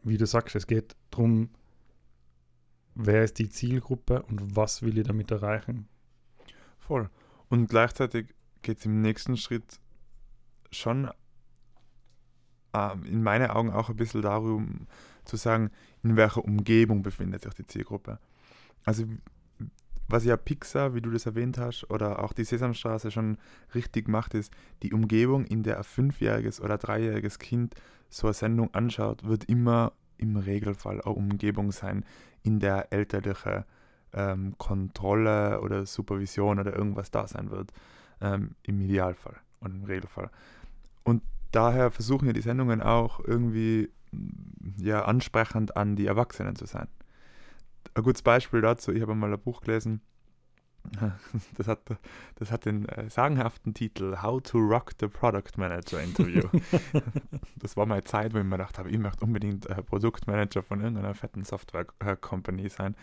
wie 0.02 0.16
du 0.16 0.26
sagst, 0.26 0.56
es 0.56 0.66
geht 0.66 0.96
darum, 1.10 1.50
wer 2.94 3.24
ist 3.24 3.38
die 3.38 3.50
Zielgruppe 3.50 4.22
und 4.22 4.56
was 4.56 4.82
will 4.82 4.96
ich 4.96 5.06
damit 5.06 5.30
erreichen. 5.30 5.88
Voll. 6.78 7.10
Und 7.50 7.68
gleichzeitig 7.68 8.34
geht 8.62 8.78
es 8.78 8.86
im 8.86 9.02
nächsten 9.02 9.36
Schritt 9.36 9.78
schon 10.70 11.10
in 13.04 13.22
meinen 13.22 13.50
Augen 13.50 13.70
auch 13.70 13.88
ein 13.88 13.96
bisschen 13.96 14.22
darum 14.22 14.86
zu 15.24 15.36
sagen, 15.36 15.70
in 16.02 16.16
welcher 16.16 16.44
Umgebung 16.44 17.02
befindet 17.02 17.42
sich 17.42 17.54
die 17.54 17.66
Zielgruppe. 17.66 18.18
Also 18.84 19.04
was 20.08 20.24
ja 20.24 20.36
Pixar, 20.38 20.94
wie 20.94 21.02
du 21.02 21.10
das 21.10 21.26
erwähnt 21.26 21.58
hast, 21.58 21.90
oder 21.90 22.24
auch 22.24 22.32
die 22.32 22.44
Sesamstraße 22.44 23.10
schon 23.10 23.36
richtig 23.74 24.08
macht, 24.08 24.34
ist, 24.34 24.52
die 24.82 24.94
Umgebung, 24.94 25.44
in 25.44 25.62
der 25.62 25.76
ein 25.76 25.84
fünfjähriges 25.84 26.62
oder 26.62 26.78
dreijähriges 26.78 27.38
Kind 27.38 27.74
so 28.08 28.26
eine 28.26 28.34
Sendung 28.34 28.72
anschaut, 28.72 29.24
wird 29.24 29.44
immer 29.44 29.92
im 30.16 30.36
Regelfall 30.36 31.02
eine 31.02 31.14
Umgebung 31.14 31.72
sein, 31.72 32.04
in 32.42 32.58
der 32.58 32.90
elterliche 32.90 33.66
ähm, 34.14 34.54
Kontrolle 34.56 35.60
oder 35.60 35.84
Supervision 35.84 36.58
oder 36.58 36.74
irgendwas 36.74 37.10
da 37.10 37.26
sein 37.26 37.50
wird. 37.50 37.72
Ähm, 38.20 38.56
Im 38.62 38.80
Idealfall 38.80 39.36
und 39.60 39.74
im 39.74 39.84
Regelfall. 39.84 40.30
Und 41.04 41.22
daher 41.52 41.90
versuchen 41.90 42.26
ja 42.26 42.32
die 42.32 42.40
Sendungen 42.40 42.82
auch 42.82 43.20
irgendwie 43.24 43.90
ja, 44.78 45.04
ansprechend 45.04 45.76
an 45.76 45.96
die 45.96 46.06
Erwachsenen 46.06 46.56
zu 46.56 46.66
sein. 46.66 46.88
Ein 47.94 48.02
gutes 48.02 48.22
Beispiel 48.22 48.60
dazu, 48.60 48.92
ich 48.92 49.02
habe 49.02 49.14
mal 49.14 49.32
ein 49.32 49.40
Buch 49.40 49.60
gelesen, 49.60 50.00
das 51.56 51.68
hat, 51.68 51.80
das 52.36 52.50
hat 52.50 52.64
den 52.64 52.86
äh, 52.86 53.10
sagenhaften 53.10 53.74
Titel 53.74 54.16
How 54.22 54.40
to 54.42 54.58
Rock 54.58 54.92
the 55.00 55.08
Product 55.08 55.56
Manager 55.56 56.00
Interview. 56.02 56.48
das 57.56 57.76
war 57.76 57.86
meine 57.86 58.04
Zeit, 58.04 58.32
wo 58.34 58.38
ich 58.38 58.44
mir 58.44 58.56
gedacht 58.56 58.78
habe, 58.78 58.90
ich 58.90 58.98
möchte 58.98 59.24
unbedingt 59.24 59.66
äh, 59.66 59.82
Produktmanager 59.82 60.62
von 60.62 60.80
irgendeiner 60.80 61.14
fetten 61.14 61.44
Software-Company 61.44 62.68
sein. 62.68 62.94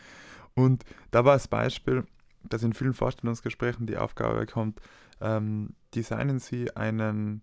Und 0.54 0.84
da 1.12 1.25
war 1.25 1.34
das 1.34 1.48
Beispiel, 1.48 2.06
dass 2.44 2.64
in 2.64 2.74
vielen 2.74 2.94
Vorstellungsgesprächen 2.94 3.88
die 3.88 3.98
Aufgabe 3.98 4.46
kommt, 4.46 4.80
ähm, 5.22 5.75
designen 5.94 6.40
Sie 6.40 6.75
einen 6.75 7.42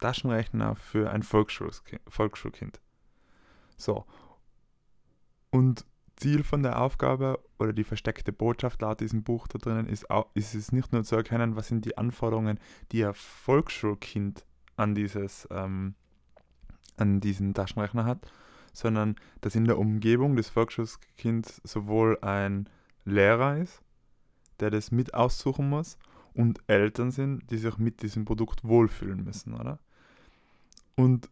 Taschenrechner 0.00 0.76
für 0.76 1.10
ein 1.10 1.22
Volksschulkind. 1.22 2.80
So. 3.76 4.04
Und 5.50 5.84
Ziel 6.16 6.44
von 6.44 6.62
der 6.62 6.80
Aufgabe 6.80 7.40
oder 7.58 7.72
die 7.72 7.84
versteckte 7.84 8.32
Botschaft 8.32 8.80
laut 8.82 9.00
diesem 9.00 9.22
Buch 9.22 9.48
da 9.48 9.58
drinnen 9.58 9.88
ist, 9.88 10.06
ist 10.34 10.54
es 10.54 10.72
nicht 10.72 10.92
nur 10.92 11.04
zu 11.04 11.16
erkennen, 11.16 11.56
was 11.56 11.68
sind 11.68 11.84
die 11.84 11.98
Anforderungen, 11.98 12.58
die 12.92 13.04
ein 13.04 13.14
Volksschulkind 13.14 14.44
an, 14.76 14.94
dieses, 14.94 15.48
ähm, 15.50 15.94
an 16.96 17.20
diesen 17.20 17.54
Taschenrechner 17.54 18.04
hat, 18.04 18.30
sondern 18.72 19.16
dass 19.40 19.54
in 19.54 19.64
der 19.64 19.78
Umgebung 19.78 20.36
des 20.36 20.48
Volksschulkinds 20.48 21.60
sowohl 21.64 22.18
ein 22.22 22.68
Lehrer 23.04 23.58
ist, 23.58 23.82
der 24.60 24.70
das 24.70 24.90
mit 24.90 25.14
aussuchen 25.14 25.68
muss, 25.68 25.98
und 26.34 26.60
Eltern 26.66 27.10
sind, 27.10 27.50
die 27.50 27.58
sich 27.58 27.78
mit 27.78 28.02
diesem 28.02 28.24
Produkt 28.24 28.64
wohlfühlen 28.64 29.24
müssen, 29.24 29.54
oder? 29.54 29.78
Und 30.94 31.28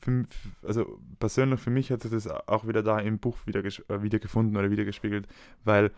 für, 0.00 0.26
also 0.62 0.98
persönlich 1.18 1.60
für 1.60 1.70
mich 1.70 1.90
hat 1.90 2.02
sich 2.02 2.10
das 2.10 2.26
auch 2.28 2.66
wieder 2.66 2.82
da 2.82 2.98
im 2.98 3.18
Buch 3.18 3.38
wieder, 3.46 3.64
äh, 3.64 4.02
wieder 4.02 4.18
gefunden 4.18 4.56
oder 4.56 4.70
wieder 4.70 4.84
gespiegelt, 4.84 5.26
weil 5.64 5.92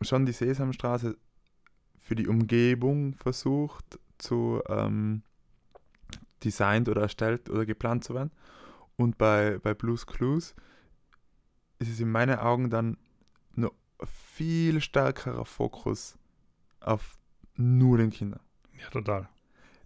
schon 0.00 0.26
die 0.26 0.32
Sesamstraße 0.32 1.16
für 1.98 2.14
die 2.14 2.26
Umgebung 2.26 3.14
versucht 3.14 3.98
zu 4.18 4.60
ähm, 4.68 5.22
designt 6.42 6.88
oder 6.88 7.02
erstellt 7.02 7.48
oder 7.48 7.64
geplant 7.64 8.04
zu 8.04 8.14
werden. 8.14 8.32
Und 8.96 9.18
bei, 9.18 9.58
bei 9.62 9.74
Blues 9.74 10.06
Clues 10.06 10.54
ist 11.78 11.88
es 11.88 12.00
in 12.00 12.10
meinen 12.10 12.38
Augen 12.38 12.70
dann 12.70 12.96
noch 13.54 13.72
viel 14.04 14.80
stärkerer 14.80 15.44
Fokus 15.44 16.18
auf 16.84 17.18
nur 17.56 17.98
den 17.98 18.10
Kindern. 18.10 18.40
Ja, 18.78 18.88
total. 18.90 19.28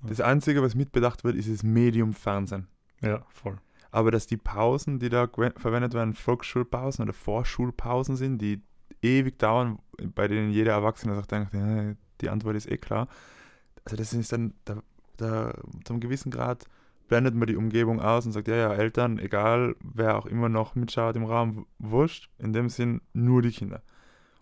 Das 0.03 0.21
Einzige, 0.21 0.63
was 0.63 0.75
mitbedacht 0.75 1.25
wird, 1.25 1.37
ist 1.37 1.51
das 1.51 1.63
Medium 1.63 2.13
Fernsehen. 2.13 2.69
Ja, 3.03 3.25
voll. 3.29 3.59
Aber 3.91 4.11
dass 4.11 4.27
die 4.27 4.37
Pausen, 4.37 4.99
die 4.99 5.09
da 5.09 5.27
verwendet 5.57 5.95
werden, 5.95 6.15
Volksschulpausen 6.15 7.03
oder 7.03 7.13
Vorschulpausen 7.13 8.17
sind, 8.17 8.41
die 8.41 8.63
ewig 9.03 9.39
dauern, 9.39 9.79
bei 10.15 10.29
denen 10.29 10.51
jeder 10.51 10.73
Erwachsene 10.73 11.15
sagt, 11.15 11.33
ja, 11.33 11.95
die 12.21 12.29
Antwort 12.29 12.57
ist 12.57 12.71
eh 12.71 12.77
klar. 12.77 13.09
Also 13.85 13.97
das 13.97 14.13
ist 14.13 14.33
dann, 14.33 14.55
da, 14.65 14.83
da, 15.17 15.55
zu 15.85 15.93
einem 15.93 16.01
gewissen 16.01 16.31
Grad 16.31 16.65
blendet 17.09 17.35
man 17.35 17.47
die 17.47 17.57
Umgebung 17.57 18.01
aus 18.01 18.27
und 18.27 18.33
sagt, 18.33 18.49
ja, 18.49 18.57
ja, 18.57 18.75
Eltern, 18.75 19.19
egal 19.19 19.77
wer 19.81 20.17
auch 20.17 20.27
immer 20.27 20.49
noch 20.49 20.75
mitschaut 20.75 21.17
im 21.17 21.25
Raum, 21.25 21.67
wurscht, 21.79 22.31
in 22.39 22.53
dem 22.53 22.69
Sinn 22.69 23.01
nur 23.13 23.43
die 23.43 23.53
Kinder. 23.53 23.83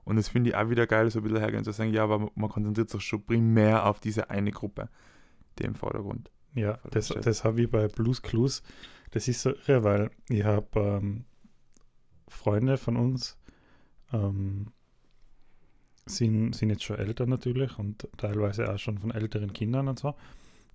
Und 0.04 0.16
das 0.16 0.28
finde 0.28 0.50
ich 0.50 0.56
auch 0.56 0.68
wieder 0.68 0.86
geil, 0.86 1.10
so 1.10 1.20
ein 1.20 1.22
bisschen 1.22 1.38
hergehen 1.38 1.64
zu 1.64 1.72
sagen, 1.72 1.92
ja, 1.92 2.04
aber 2.04 2.30
man 2.34 2.50
konzentriert 2.50 2.90
sich 2.90 3.02
schon 3.02 3.24
primär 3.24 3.86
auf 3.86 4.00
diese 4.00 4.30
eine 4.30 4.50
Gruppe, 4.50 4.88
die 5.58 5.64
im 5.64 5.74
Vordergrund 5.74 6.30
ja, 6.54 6.78
das, 6.90 7.08
das 7.08 7.44
habe 7.44 7.62
ich 7.62 7.70
bei 7.70 7.88
Blues 7.88 8.22
Clues. 8.22 8.62
Das 9.10 9.28
ist 9.28 9.42
so 9.42 9.54
irre, 9.66 9.84
weil 9.84 10.10
ich 10.28 10.44
habe 10.44 10.66
ähm, 10.80 11.24
Freunde 12.28 12.76
von 12.76 12.96
uns, 12.96 13.36
ähm, 14.12 14.68
sind, 16.06 16.54
sind 16.54 16.70
jetzt 16.70 16.84
schon 16.84 16.98
älter 16.98 17.26
natürlich 17.26 17.78
und 17.78 18.08
teilweise 18.16 18.72
auch 18.72 18.78
schon 18.78 18.98
von 18.98 19.10
älteren 19.10 19.52
Kindern 19.52 19.88
und 19.88 19.98
so. 19.98 20.14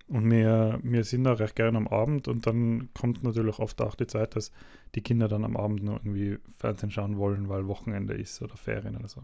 Und 0.09 0.29
wir, 0.31 0.79
wir 0.81 1.03
sind 1.03 1.23
da 1.23 1.33
recht 1.33 1.55
gerne 1.55 1.77
am 1.77 1.87
Abend 1.87 2.27
und 2.27 2.47
dann 2.47 2.89
kommt 2.93 3.23
natürlich 3.23 3.59
oft 3.59 3.79
auch 3.81 3.93
die 3.93 4.07
Zeit, 4.07 4.35
dass 4.35 4.51
die 4.95 5.01
Kinder 5.01 5.27
dann 5.27 5.45
am 5.45 5.55
Abend 5.55 5.83
noch 5.83 6.03
irgendwie 6.03 6.39
Fernsehen 6.57 6.89
schauen 6.89 7.17
wollen, 7.17 7.47
weil 7.47 7.67
Wochenende 7.67 8.15
ist 8.15 8.41
oder 8.41 8.57
Ferien 8.57 8.97
oder 8.97 9.07
so. 9.07 9.21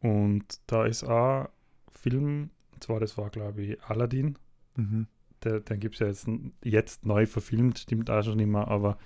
Und 0.00 0.60
da 0.66 0.84
ist 0.84 1.04
auch 1.04 1.48
Film, 1.92 2.50
und 2.72 2.82
zwar 2.82 2.98
das 2.98 3.16
war 3.16 3.30
glaube 3.30 3.62
ich 3.62 3.82
Aladdin. 3.84 4.36
Mhm 4.74 5.06
der, 5.44 5.60
den 5.60 5.80
gibt 5.80 5.94
es 5.94 6.00
ja 6.00 6.06
jetzt, 6.06 6.28
jetzt 6.62 7.06
neu 7.06 7.26
verfilmt, 7.26 7.78
stimmt 7.78 8.10
auch 8.10 8.22
schon 8.22 8.36
nicht 8.36 8.48
mehr, 8.48 8.68
aber 8.68 8.98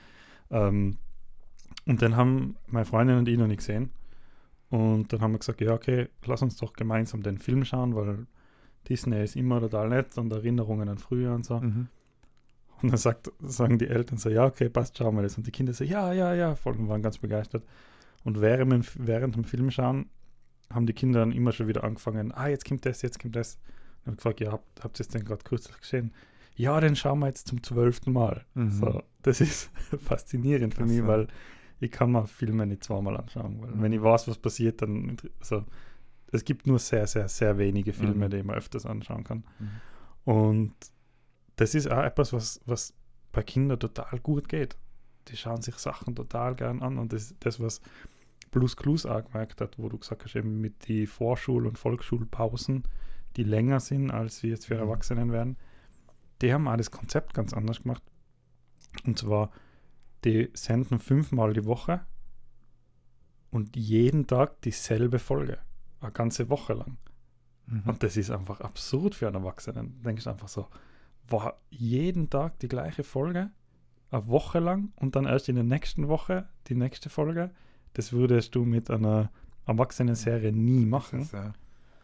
ähm, 0.51 0.97
und 1.87 2.03
den 2.03 2.17
haben 2.17 2.57
meine 2.67 2.85
Freundin 2.85 3.19
und 3.19 3.29
ich 3.29 3.39
noch 3.39 3.47
nicht 3.47 3.59
gesehen. 3.59 3.91
Und 4.71 5.13
dann 5.13 5.21
haben 5.21 5.33
wir 5.33 5.39
gesagt, 5.39 5.61
ja, 5.61 5.73
okay, 5.73 6.09
lass 6.25 6.43
uns 6.43 6.57
doch 6.57 6.75
gemeinsam 6.75 7.23
den 7.23 7.39
Film 7.39 7.65
schauen, 7.65 7.95
weil 7.95 8.27
Disney 8.89 9.23
ist 9.23 9.37
immer 9.37 9.61
total 9.61 9.89
nett 9.89 10.17
und 10.19 10.33
Erinnerungen 10.33 10.89
an 10.89 10.99
früher 10.99 11.35
und 11.35 11.45
so. 11.45 11.61
Mhm. 11.61 11.89
Und 12.83 12.89
dann 12.91 12.99
sagt, 12.99 13.31
sagen 13.41 13.79
die 13.79 13.87
Eltern 13.87 14.19
so, 14.19 14.29
ja, 14.29 14.45
okay, 14.45 14.69
passt, 14.69 14.99
schauen 14.99 15.15
wir 15.15 15.23
das. 15.23 15.37
Und 15.37 15.47
die 15.47 15.53
Kinder 15.53 15.73
so, 15.73 15.85
ja, 15.85 16.13
ja, 16.13 16.35
ja, 16.35 16.57
voll 16.57 16.75
und 16.75 16.89
waren 16.89 17.03
ganz 17.03 17.19
begeistert. 17.19 17.65
Und 18.25 18.41
während, 18.41 18.91
während 18.99 19.37
dem 19.37 19.45
Film 19.45 19.71
schauen, 19.71 20.07
haben 20.71 20.87
die 20.87 20.93
Kinder 20.93 21.21
dann 21.21 21.33
immer 21.33 21.53
schon 21.53 21.69
wieder 21.69 21.85
angefangen, 21.85 22.33
ah, 22.33 22.49
jetzt 22.49 22.65
kommt 22.67 22.85
das, 22.85 23.03
jetzt 23.03 23.21
kommt 23.21 23.37
das. 23.37 23.59
Ich 24.01 24.07
habe 24.07 24.17
gefragt, 24.17 24.41
ja, 24.41 24.53
habt, 24.53 24.83
habt 24.83 24.99
ihr 24.99 25.03
es 25.03 25.09
denn 25.09 25.25
gerade 25.25 25.45
kürzlich 25.45 25.79
gesehen? 25.79 26.13
Ja, 26.57 26.81
den 26.81 26.97
schauen 26.97 27.21
wir 27.21 27.29
jetzt 27.29 27.49
zum 27.49 27.63
zwölften 27.63 28.13
Mal. 28.13 28.45
Mhm. 28.55 28.71
So, 28.71 29.03
das 29.23 29.41
ist 29.41 29.71
faszinierend 30.01 30.75
für 30.75 30.83
das 30.83 30.91
mich, 30.91 31.07
weil 31.07 31.29
ich 31.81 31.91
kann 31.91 32.13
mir 32.13 32.27
Filme 32.27 32.67
nicht 32.67 32.85
zweimal 32.85 33.17
anschauen. 33.17 33.61
Weil 33.61 33.71
mhm. 33.71 33.83
wenn 33.83 33.93
ich 33.93 34.03
weiß, 34.03 34.29
was 34.29 34.39
passiert, 34.39 34.83
dann 34.83 35.17
also, 35.41 35.65
es 36.33 36.45
gibt 36.45 36.67
nur 36.67 36.79
sehr, 36.79 37.07
sehr, 37.07 37.29
sehr 37.29 37.59
wenige 37.59 37.93
Filme, 37.93 38.27
mhm. 38.27 38.31
die 38.31 38.43
man 38.43 38.57
öfters 38.57 38.87
anschauen 38.87 39.23
kann. 39.23 39.45
Mhm. 39.59 39.71
Und 40.25 40.75
das 41.57 41.75
ist 41.75 41.91
auch 41.91 42.03
etwas, 42.03 42.33
was, 42.33 42.61
was 42.65 42.95
bei 43.33 43.43
Kindern 43.43 43.79
total 43.79 44.19
gut 44.21 44.49
geht. 44.49 44.77
Die 45.29 45.37
schauen 45.37 45.63
sich 45.63 45.77
Sachen 45.77 46.17
total 46.17 46.55
gern 46.55 46.83
an. 46.83 46.99
Und 46.99 47.13
das, 47.13 47.35
das 47.41 47.61
was 47.61 47.81
Blues 48.51 48.77
Clues 48.77 49.07
auch 49.07 49.25
gemerkt 49.25 49.61
hat, 49.61 49.79
wo 49.79 49.89
du 49.89 49.99
gesagt 49.99 50.25
hast, 50.25 50.35
eben 50.35 50.61
mit 50.61 50.89
die 50.89 51.07
Vorschul- 51.07 51.67
und 51.67 51.79
Volksschulpausen, 51.79 52.85
die 53.37 53.45
länger 53.45 53.81
sind, 53.81 54.11
als 54.11 54.39
sie 54.39 54.49
jetzt 54.49 54.67
für 54.67 54.75
mhm. 54.75 54.81
Erwachsenen 54.81 55.33
werden, 55.33 55.57
die 56.41 56.53
haben 56.53 56.67
auch 56.67 56.77
das 56.77 56.91
Konzept 56.91 57.35
ganz 57.35 57.53
anders 57.53 57.83
gemacht. 57.83 58.03
Und 59.05 59.19
zwar, 59.19 59.51
die 60.25 60.51
senden 60.55 60.99
fünfmal 60.99 61.53
die 61.53 61.65
Woche 61.65 62.01
und 63.51 63.77
jeden 63.77 64.27
Tag 64.27 64.61
dieselbe 64.63 65.19
Folge. 65.19 65.59
Eine 66.03 66.13
ganze 66.13 66.51
Woche 66.51 66.75
lang. 66.75 66.99
Mhm. 67.67 67.83
Und 67.87 68.03
das 68.03 68.17
ist 68.17 68.31
einfach 68.31 68.61
absurd 68.61 69.15
für 69.15 69.27
einen 69.27 69.37
Erwachsenen. 69.37 69.95
Du 69.99 70.09
denkst 70.09 70.27
einfach 70.27 70.49
so, 70.49 70.67
war 71.29 71.59
jeden 71.71 72.29
Tag 72.29 72.59
die 72.59 72.69
gleiche 72.69 73.05
Folge, 73.05 73.51
eine 74.11 74.27
Woche 74.27 74.59
lang 74.59 74.93
und 74.97 75.17
dann 75.17 75.25
erst 75.25 75.49
in 75.49 75.55
der 75.55 75.65
nächsten 75.65 76.09
Woche 76.09 76.49
die 76.67 76.75
nächste 76.75 77.09
Folge. 77.09 77.51
Das 77.95 78.13
würdest 78.13 78.55
du 78.55 78.65
mit 78.65 78.91
einer 78.91 79.31
Erwachsenen-Serie 79.67 80.53
nie 80.53 80.85
machen. 80.85 81.29
Ja 81.33 81.55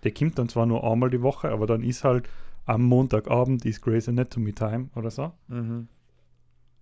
der 0.03 0.13
kommt 0.13 0.39
dann 0.39 0.49
zwar 0.49 0.67
nur 0.67 0.85
einmal 0.85 1.11
die 1.11 1.23
Woche, 1.23 1.51
aber 1.51 1.67
dann 1.67 1.83
ist 1.83 2.05
halt 2.05 2.29
am 2.67 2.83
Montagabend 2.83 3.65
ist 3.65 3.83
Grey's 3.83 4.09
Anatomy 4.09 4.53
Time 4.53 4.91
oder 4.95 5.11
so. 5.11 5.33
Mhm. 5.49 5.89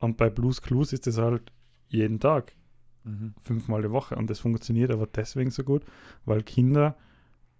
Und 0.00 0.16
bei 0.16 0.28
Blues 0.28 0.60
Clues 0.60 0.92
ist 0.92 1.06
das 1.06 1.18
halt 1.18 1.52
jeden 1.88 2.18
Tag. 2.18 2.52
Mhm. 3.04 3.34
Fünfmal 3.40 3.82
die 3.82 3.90
Woche. 3.90 4.16
Und 4.16 4.28
das 4.28 4.40
funktioniert 4.40 4.90
aber 4.90 5.06
deswegen 5.06 5.50
so 5.50 5.62
gut, 5.62 5.84
weil 6.24 6.42
Kinder 6.42 6.96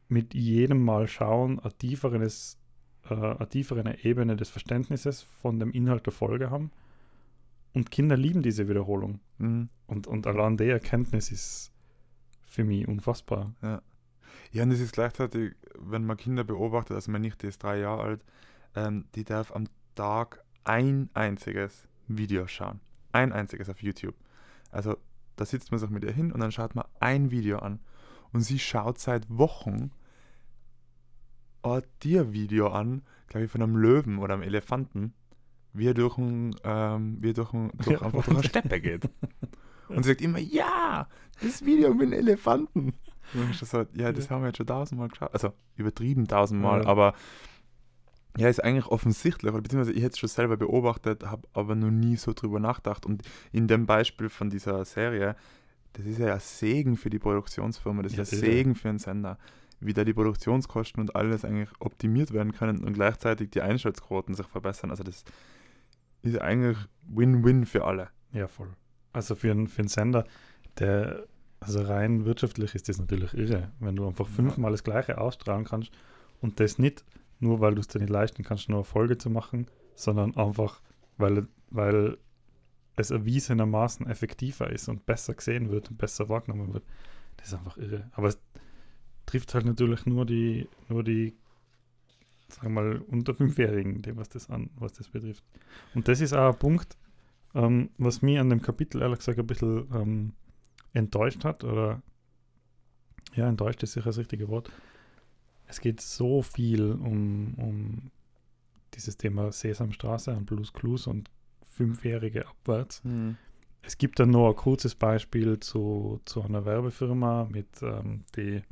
mit 0.09 0.35
jedem 0.35 0.85
Mal 0.85 1.09
schauen 1.09 1.59
eine 1.61 1.77
tieferes, 1.77 2.59
äh, 3.09 3.15
eine 3.15 3.49
tiefere 3.49 3.99
Ebene 4.03 4.37
des 4.37 4.49
Verständnisses 4.49 5.23
von 5.23 5.59
dem 5.59 5.73
Inhalt 5.73 6.07
der 6.07 6.13
Folge 6.13 6.51
haben. 6.51 6.71
Und 7.75 7.91
Kinder 7.91 8.17
lieben 8.17 8.43
diese 8.43 8.69
Wiederholung. 8.69 9.21
Mhm. 9.39 9.69
Und, 9.87 10.07
und 10.07 10.27
allein 10.27 10.57
die 10.57 10.69
Erkenntnis 10.69 11.31
ist 11.31 11.73
für 12.47 12.65
mich 12.65 12.89
unfassbar. 12.89 13.55
Ja. 13.63 13.83
Ja, 14.53 14.63
und 14.63 14.71
es 14.71 14.81
ist 14.81 14.93
gleichzeitig, 14.93 15.55
wenn 15.79 16.05
man 16.05 16.17
Kinder 16.17 16.45
beobachtet, 16.45 16.95
also 16.95 17.11
meine 17.11 17.23
Nichte 17.23 17.47
ist 17.47 17.63
drei 17.63 17.79
Jahre 17.79 18.03
alt, 18.03 18.25
ähm, 18.75 19.07
die 19.15 19.25
darf 19.25 19.55
am 19.55 19.67
Tag 19.95 20.45
ein 20.65 21.11
einziges 21.15 21.89
Video 22.09 22.47
schauen. 22.47 22.81
Ein 23.13 23.33
einziges 23.33 23.69
auf 23.69 23.83
YouTube. 23.83 24.15
Also 24.71 24.97
da 25.37 25.45
sitzt 25.45 25.71
man 25.71 25.81
sich 25.81 25.91
mit 25.91 26.05
ihr 26.05 26.13
hin 26.13 26.33
und 26.33 26.41
dann 26.41 26.53
schaut 26.53 26.75
man 26.75 26.87
ein 27.01 27.31
Video 27.31 27.59
an. 27.59 27.81
Und 28.33 28.41
sie 28.43 28.59
schaut 28.59 28.99
seit 28.99 29.29
Wochen 29.31 29.91
ein 31.63 31.83
Tiervideo 32.01 32.69
an, 32.69 33.03
glaube 33.29 33.47
ich, 33.47 33.51
von 33.51 33.63
einem 33.63 33.77
Löwen 33.77 34.19
oder 34.19 34.35
einem 34.35 34.43
Elefanten, 34.43 35.13
wie 35.73 35.87
er 35.89 35.95
durch, 35.95 36.17
ein, 36.19 36.55
ähm, 36.65 37.19
wie 37.21 37.31
er 37.31 37.35
durch, 37.35 37.53
ein, 37.53 37.71
durch, 37.85 38.01
einfach 38.03 38.25
durch 38.25 38.37
eine 38.39 38.45
Steppe 38.45 38.81
geht. 38.81 39.09
Und 39.89 40.03
sie 40.05 40.11
sagt 40.11 40.21
immer, 40.21 40.39
ja, 40.39 41.09
das 41.43 41.65
Video 41.65 41.93
mit 41.95 42.09
dem 42.09 42.13
Elefanten. 42.13 42.95
Und 43.35 43.51
ich 43.51 43.59
so, 43.59 43.85
ja, 43.95 44.13
das 44.13 44.31
haben 44.31 44.43
wir 44.43 44.49
jetzt 44.49 44.57
schon 44.59 44.67
tausendmal 44.67 45.09
geschaut. 45.09 45.33
Also 45.35 45.53
übertrieben 45.77 46.27
tausendmal, 46.29 46.83
Ja. 46.83 46.87
aber 46.89 47.15
ja, 48.39 48.49
ist 48.49 48.63
eigentlich 48.63 48.87
offensichtlich, 48.87 49.51
oder 49.53 49.63
beziehungsweise 49.63 49.93
ich 49.97 50.03
hätte 50.03 50.13
es 50.13 50.19
schon 50.19 50.29
selber 50.29 50.57
beobachtet, 50.57 51.25
habe 51.25 51.49
aber 51.55 51.75
noch 51.75 51.91
nie 51.91 52.17
so 52.17 52.33
drüber 52.35 52.61
nachgedacht. 52.61 53.07
Und 53.07 53.23
in 53.51 53.67
dem 53.67 53.87
Beispiel 53.87 54.29
von 54.29 54.51
dieser 54.51 54.85
Serie, 54.85 55.37
das 55.95 56.05
ist 56.05 56.19
ja 56.19 56.35
ein 56.35 56.41
Segen 56.41 56.97
für 56.97 57.09
die 57.11 57.19
Produktionsfirma, 57.19 58.03
das 58.03 58.13
ist 58.13 58.19
Ja, 58.19 58.25
ein. 58.39 58.41
Segen 58.45 58.75
für 58.75 58.89
den 58.89 58.99
Sender, 58.99 59.39
wie 59.80 59.92
da 59.92 60.04
die 60.04 60.14
Produktionskosten 60.14 61.00
und 61.00 61.16
alles 61.16 61.45
eigentlich 61.45 61.68
optimiert 61.80 62.33
werden 62.33 62.52
können 62.52 62.85
und 62.85 62.95
gleichzeitig 62.95 63.50
die 63.50 63.62
Einschaltquoten 63.62 64.35
sich 64.35 64.47
verbessern. 64.47 64.90
Also 64.90 65.04
das 65.04 65.25
ist 66.23 66.40
eigentlich 66.40 66.78
Win-Win 67.09 67.66
für 67.66 67.85
alle. 67.85 68.09
Ja, 68.33 68.49
voll. 68.49 68.73
Also 69.12 69.35
für 69.35 69.50
einen, 69.50 69.68
für 69.68 69.80
einen 69.83 69.88
Sender, 69.88 70.25
der, 70.78 71.26
also 71.61 71.83
rein 71.83 72.25
wirtschaftlich 72.25 72.75
ist 72.75 72.88
das 72.88 72.99
natürlich 72.99 73.35
irre, 73.35 73.73
wenn 73.80 73.97
du 73.97 74.06
einfach 74.06 74.26
fünfmal 74.26 74.73
das 74.73 74.85
Gleiche 74.85 75.18
ausstrahlen 75.18 75.64
kannst 75.64 75.90
und 76.40 76.61
das 76.61 76.78
nicht 76.78 77.04
nur, 77.38 77.61
weil 77.61 77.75
du 77.75 77.80
es 77.80 77.88
dir 77.88 77.99
nicht 77.99 78.11
leisten 78.11 78.42
kannst, 78.42 78.68
nur 78.68 78.78
eine 78.78 78.85
Folge 78.85 79.18
zu 79.18 79.30
machen, 79.30 79.66
sondern 79.95 80.37
einfach, 80.37 80.80
weil, 81.16 81.49
weil 81.71 82.18
es 82.97 83.11
erwiesenermaßen 83.11 84.06
effektiver 84.06 84.71
ist 84.71 84.88
und 84.88 85.06
besser 85.06 85.35
gesehen 85.35 85.71
wird 85.71 85.90
und 85.90 85.99
besser 85.99 86.28
wahrgenommen 86.28 86.73
wird. 86.73 86.85
Das 87.37 87.49
ist 87.49 87.54
einfach 87.54 87.76
irre. 87.76 88.11
Aber 88.12 88.28
es 88.28 88.40
trifft 89.26 89.54
halt 89.54 89.66
natürlich 89.66 90.06
nur 90.06 90.25
die, 90.25 90.68
nur 90.88 91.04
die, 91.04 91.35
sagen 92.49 92.75
wir 92.75 92.83
mal, 92.83 92.99
unter 93.09 93.35
Fünfjährigen, 93.35 94.02
dem 94.02 94.16
was 94.16 94.28
das 94.28 94.49
an, 94.49 94.71
was 94.76 94.92
das 94.95 95.09
betrifft. 95.09 95.45
Und 95.95 96.09
das 96.09 96.21
ist 96.21 96.33
auch 96.33 96.52
ein 96.52 96.59
Punkt, 96.59 96.97
ähm, 97.54 97.90
was 97.99 98.23
mich 98.23 98.38
an 98.38 98.50
dem 98.50 98.62
Kapitel 98.62 99.02
ehrlich 99.02 99.18
gesagt 99.18 99.38
ein 99.38 99.47
bisschen 99.47 99.87
ähm, 99.92 100.33
enttäuscht 100.92 101.45
hat, 101.45 101.64
oder 101.64 102.02
ja, 103.35 103.49
enttäuscht 103.49 103.83
ist 103.83 103.92
sicher 103.92 104.06
das 104.06 104.18
richtige 104.18 104.49
Wort. 104.49 104.71
Es 105.66 105.80
geht 105.80 106.00
so 106.00 106.42
viel 106.42 106.92
um, 106.92 107.54
um 107.56 108.11
dieses 108.95 109.16
Thema 109.16 109.52
Sesamstraße 109.52 110.33
und 110.35 110.47
Blues 110.47 110.73
Clues 110.73 111.06
und 111.06 111.30
Fünfjährige 111.62 112.47
abwärts. 112.47 113.02
Es 113.83 113.99
gibt 113.99 114.18
dann 114.18 114.30
noch 114.30 114.49
ein 114.49 114.56
kurzes 114.56 114.95
Beispiel 114.95 115.61
zu, 115.61 116.21
zu 116.25 116.42
einer 116.42 116.64
Werbefirma, 116.64 117.49
mit, 117.50 117.83
ähm, 117.83 118.25
die, 118.37 118.62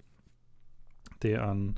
die 1.24 1.36
einen, 1.38 1.76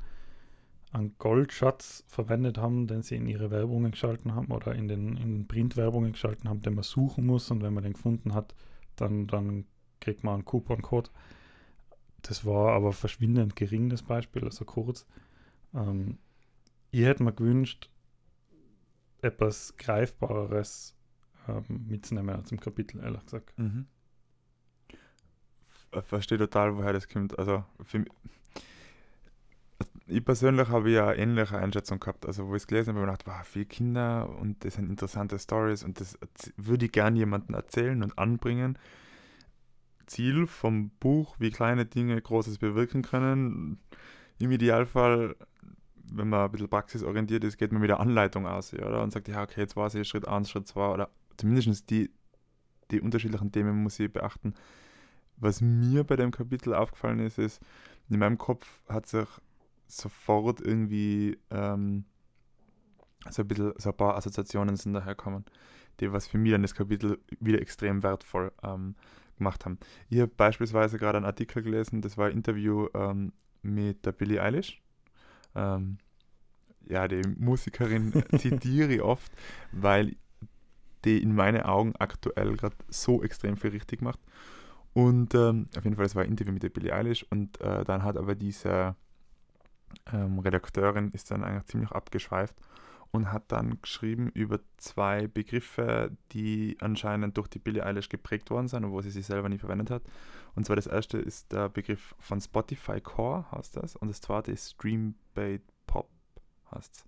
einen 0.91 1.15
Goldschatz 1.19 2.03
verwendet 2.07 2.57
haben, 2.57 2.87
den 2.87 3.01
sie 3.01 3.15
in 3.15 3.27
ihre 3.27 3.51
Werbungen 3.51 3.91
geschalten 3.91 4.35
haben 4.35 4.51
oder 4.51 4.75
in 4.75 4.87
den, 4.87 5.17
in 5.17 5.47
Printwerbungen 5.47 6.13
geschalten 6.13 6.49
haben, 6.49 6.61
den 6.61 6.75
man 6.75 6.83
suchen 6.83 7.25
muss 7.25 7.51
und 7.51 7.61
wenn 7.63 7.73
man 7.73 7.83
den 7.83 7.93
gefunden 7.93 8.33
hat, 8.33 8.55
dann, 8.95 9.27
dann 9.27 9.65
kriegt 9.99 10.23
man 10.23 10.35
einen 10.35 10.45
Couponcode. 10.45 11.11
Das 12.21 12.45
war 12.45 12.73
aber 12.73 12.93
verschwindend 12.93 13.55
gering, 13.55 13.89
das 13.89 14.03
Beispiel, 14.03 14.43
also 14.43 14.65
kurz. 14.65 15.05
Ähm, 15.73 16.19
ich 16.91 17.01
hätte 17.05 17.23
mir 17.23 17.33
gewünscht, 17.33 17.89
etwas 19.21 19.75
Greifbareres 19.77 20.95
ähm, 21.47 21.85
mitzunehmen 21.87 22.43
im 22.49 22.59
Kapitel, 22.59 23.01
ehrlich 23.01 23.23
gesagt. 23.23 23.57
Mhm. 23.57 23.87
Ver- 25.91 26.03
Verstehe 26.03 26.37
total, 26.37 26.75
woher 26.77 26.93
das 26.93 27.07
kommt. 27.07 27.37
Also 27.37 27.63
für 27.83 27.99
mich, 27.99 28.09
ich 30.07 30.23
persönlich 30.23 30.69
habe 30.69 30.89
ja 30.89 31.09
eine 31.09 31.21
ähnliche 31.21 31.57
Einschätzung 31.57 31.99
gehabt. 31.99 32.25
Also 32.25 32.47
wo 32.47 32.55
ich 32.55 32.63
es 32.63 32.67
gelesen 32.67 32.95
habe, 32.95 33.01
habe 33.01 33.11
ich 33.11 33.19
gedacht, 33.19 33.39
wow, 33.39 33.47
viele 33.47 33.65
Kinder 33.65 34.29
und 34.39 34.63
das 34.63 34.75
sind 34.75 34.89
interessante 34.89 35.37
Stories 35.37 35.83
und 35.83 35.99
das 35.99 36.17
würde 36.55 36.85
ich 36.85 36.91
gerne 36.91 37.17
jemandem 37.17 37.55
erzählen 37.55 38.01
und 38.01 38.17
anbringen. 38.17 38.77
Ziel 40.05 40.47
vom 40.47 40.89
Buch, 41.01 41.35
wie 41.39 41.51
kleine 41.51 41.85
Dinge 41.85 42.21
Großes 42.21 42.59
bewirken 42.59 43.01
können. 43.01 43.79
Im 44.39 44.51
Idealfall, 44.51 45.35
wenn 46.03 46.29
man 46.29 46.45
ein 46.45 46.51
bisschen 46.51 46.69
praxisorientiert 46.69 47.43
ist, 47.43 47.57
geht 47.57 47.73
man 47.73 47.81
mit 47.81 47.89
der 47.89 47.99
Anleitung 47.99 48.47
aus, 48.47 48.73
oder? 48.73 49.03
Und 49.03 49.11
sagt, 49.11 49.27
ja, 49.27 49.43
okay, 49.43 49.59
jetzt 49.59 49.75
weiß 49.75 49.95
ich 49.95 50.07
Schritt 50.07 50.27
1, 50.27 50.49
Schritt 50.49 50.67
2 50.67 50.93
oder 50.93 51.09
zumindest 51.35 51.89
die, 51.89 52.09
die 52.91 53.01
unterschiedlichen 53.01 53.51
Themen 53.51 53.83
muss 53.83 53.99
ich 53.99 54.11
beachten. 54.11 54.53
Was 55.35 55.59
mir 55.59 56.05
bei 56.05 56.15
dem 56.15 56.31
Kapitel 56.31 56.73
aufgefallen 56.73 57.19
ist, 57.19 57.37
ist, 57.37 57.61
in 58.09 58.19
meinem 58.19 58.37
Kopf 58.37 58.65
hat 58.87 59.07
sich 59.07 59.27
sofort 59.87 60.61
irgendwie 60.61 61.37
ähm, 61.49 62.05
so 63.29 63.41
ein 63.41 63.47
bisschen, 63.47 63.73
so 63.77 63.89
ein 63.89 63.97
paar 63.97 64.15
Assoziationen 64.15 64.75
sind 64.75 64.93
daherkommen, 64.93 65.45
die 65.99 66.11
was 66.11 66.27
für 66.27 66.37
mich 66.37 66.51
dann 66.51 66.61
das 66.61 66.75
Kapitel 66.75 67.19
wieder 67.39 67.61
extrem 67.61 68.03
wertvoll 68.03 68.51
ähm, 68.63 68.95
gemacht 69.37 69.65
haben. 69.65 69.77
Ich 70.09 70.19
habe 70.19 70.31
beispielsweise 70.35 70.97
gerade 70.97 71.17
einen 71.17 71.25
Artikel 71.25 71.63
gelesen, 71.63 72.01
das 72.01 72.17
war 72.17 72.27
ein 72.27 72.33
Interview 72.33 72.87
ähm, 72.93 73.33
mit 73.61 74.05
der 74.05 74.11
Billie 74.11 74.41
Eilish. 74.41 74.81
Ähm, 75.55 75.97
ja, 76.87 77.07
die 77.07 77.21
Musikerin 77.37 78.23
zitiere 78.37 78.93
ich 78.93 79.01
oft, 79.01 79.31
weil 79.71 80.15
die 81.05 81.21
in 81.21 81.35
meinen 81.35 81.61
Augen 81.61 81.93
aktuell 81.97 82.55
gerade 82.55 82.75
so 82.89 83.23
extrem 83.23 83.57
viel 83.57 83.71
richtig 83.71 84.01
macht. 84.01 84.19
Und 84.93 85.35
ähm, 85.35 85.67
auf 85.77 85.83
jeden 85.83 85.95
Fall, 85.95 86.05
es 86.05 86.15
war 86.15 86.23
ein 86.23 86.29
Interview 86.29 86.53
mit 86.53 86.63
der 86.63 86.69
Billie 86.69 86.93
Eilish 86.93 87.25
und 87.29 87.61
äh, 87.61 87.83
dann 87.83 88.03
hat 88.03 88.17
aber 88.17 88.33
diese 88.35 88.95
ähm, 90.11 90.39
Redakteurin 90.39 91.11
ist 91.11 91.31
dann 91.31 91.43
eigentlich 91.43 91.65
ziemlich 91.65 91.91
abgeschweift 91.91 92.55
und 93.11 93.31
hat 93.31 93.51
dann 93.51 93.81
geschrieben 93.81 94.29
über 94.33 94.59
zwei 94.77 95.27
Begriffe, 95.27 96.11
die 96.31 96.77
anscheinend 96.81 97.37
durch 97.37 97.47
die 97.47 97.59
Billie 97.59 97.85
Eilish 97.85 98.09
geprägt 98.09 98.49
worden 98.49 98.67
sind 98.67 98.89
wo 98.91 99.01
sie 99.01 99.11
sich 99.11 99.25
selber 99.25 99.49
nie 99.49 99.57
verwendet 99.57 99.89
hat. 99.89 100.03
Und 100.55 100.65
zwar 100.65 100.75
das 100.75 100.87
erste 100.87 101.17
ist 101.17 101.51
der 101.51 101.69
Begriff 101.69 102.15
von 102.19 102.41
Spotify 102.41 102.99
Core, 102.99 103.45
heißt 103.51 103.77
das, 103.77 103.95
und 103.95 104.09
das 104.09 104.21
zweite 104.21 104.51
ist 104.51 104.71
Streambait 104.71 105.61
Pop, 105.85 106.09
heißt 106.71 107.05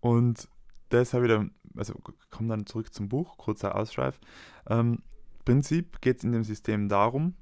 Und 0.00 0.48
das 0.90 1.12
habe 1.14 1.26
ich 1.26 1.32
dann, 1.32 1.50
also 1.76 1.94
komme 2.30 2.48
dann 2.48 2.66
zurück 2.66 2.94
zum 2.94 3.08
Buch, 3.08 3.36
kurzer 3.38 3.74
Ausschweif. 3.74 4.20
Ähm, 4.68 5.02
Prinzip 5.44 6.00
geht 6.00 6.18
es 6.18 6.24
in 6.24 6.32
dem 6.32 6.44
System 6.44 6.88
darum, 6.88 7.34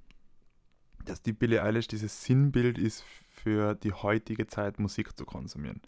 dass 1.05 1.23
die 1.23 1.33
Billie 1.33 1.63
Eilish 1.63 1.89
dieses 1.89 2.25
Sinnbild 2.25 2.79
ist 2.79 3.05
für 3.29 3.75
die 3.75 3.93
heutige 3.93 4.47
Zeit 4.47 4.79
Musik 4.79 5.17
zu 5.17 5.25
konsumieren. 5.25 5.81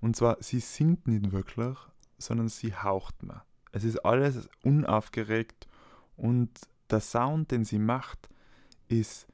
Und 0.00 0.16
zwar, 0.16 0.36
sie 0.40 0.60
singt 0.60 1.06
nicht 1.06 1.32
wirklich, 1.32 1.76
sondern 2.18 2.48
sie 2.48 2.74
haucht 2.74 3.22
mehr. 3.22 3.44
Es 3.72 3.84
ist 3.84 3.98
alles 4.04 4.48
unaufgeregt 4.62 5.66
und 6.16 6.50
der 6.90 7.00
Sound, 7.00 7.50
den 7.50 7.64
sie 7.64 7.78
macht, 7.78 8.28
ist 8.88 9.26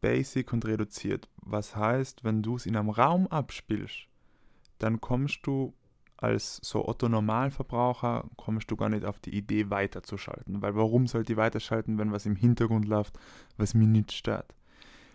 basic 0.00 0.52
und 0.52 0.64
reduziert. 0.64 1.28
Was 1.36 1.76
heißt, 1.76 2.24
wenn 2.24 2.42
du 2.42 2.56
es 2.56 2.66
in 2.66 2.76
einem 2.76 2.90
Raum 2.90 3.26
abspielst, 3.26 4.08
dann 4.78 5.00
kommst 5.00 5.40
du 5.46 5.74
als 6.18 6.60
so 6.62 6.86
Otto 6.86 7.08
Normalverbraucher 7.08 8.28
kommst 8.36 8.70
du 8.70 8.76
gar 8.76 8.88
nicht 8.88 9.04
auf 9.04 9.18
die 9.20 9.34
Idee 9.36 9.70
weiterzuschalten. 9.70 10.60
Weil 10.60 10.74
warum 10.74 11.06
sollte 11.06 11.32
ich 11.32 11.36
weiterschalten, 11.38 11.96
wenn 11.98 12.12
was 12.12 12.26
im 12.26 12.36
Hintergrund 12.36 12.86
läuft, 12.86 13.18
was 13.56 13.74
mich 13.74 13.88
nicht 13.88 14.12
stört? 14.12 14.54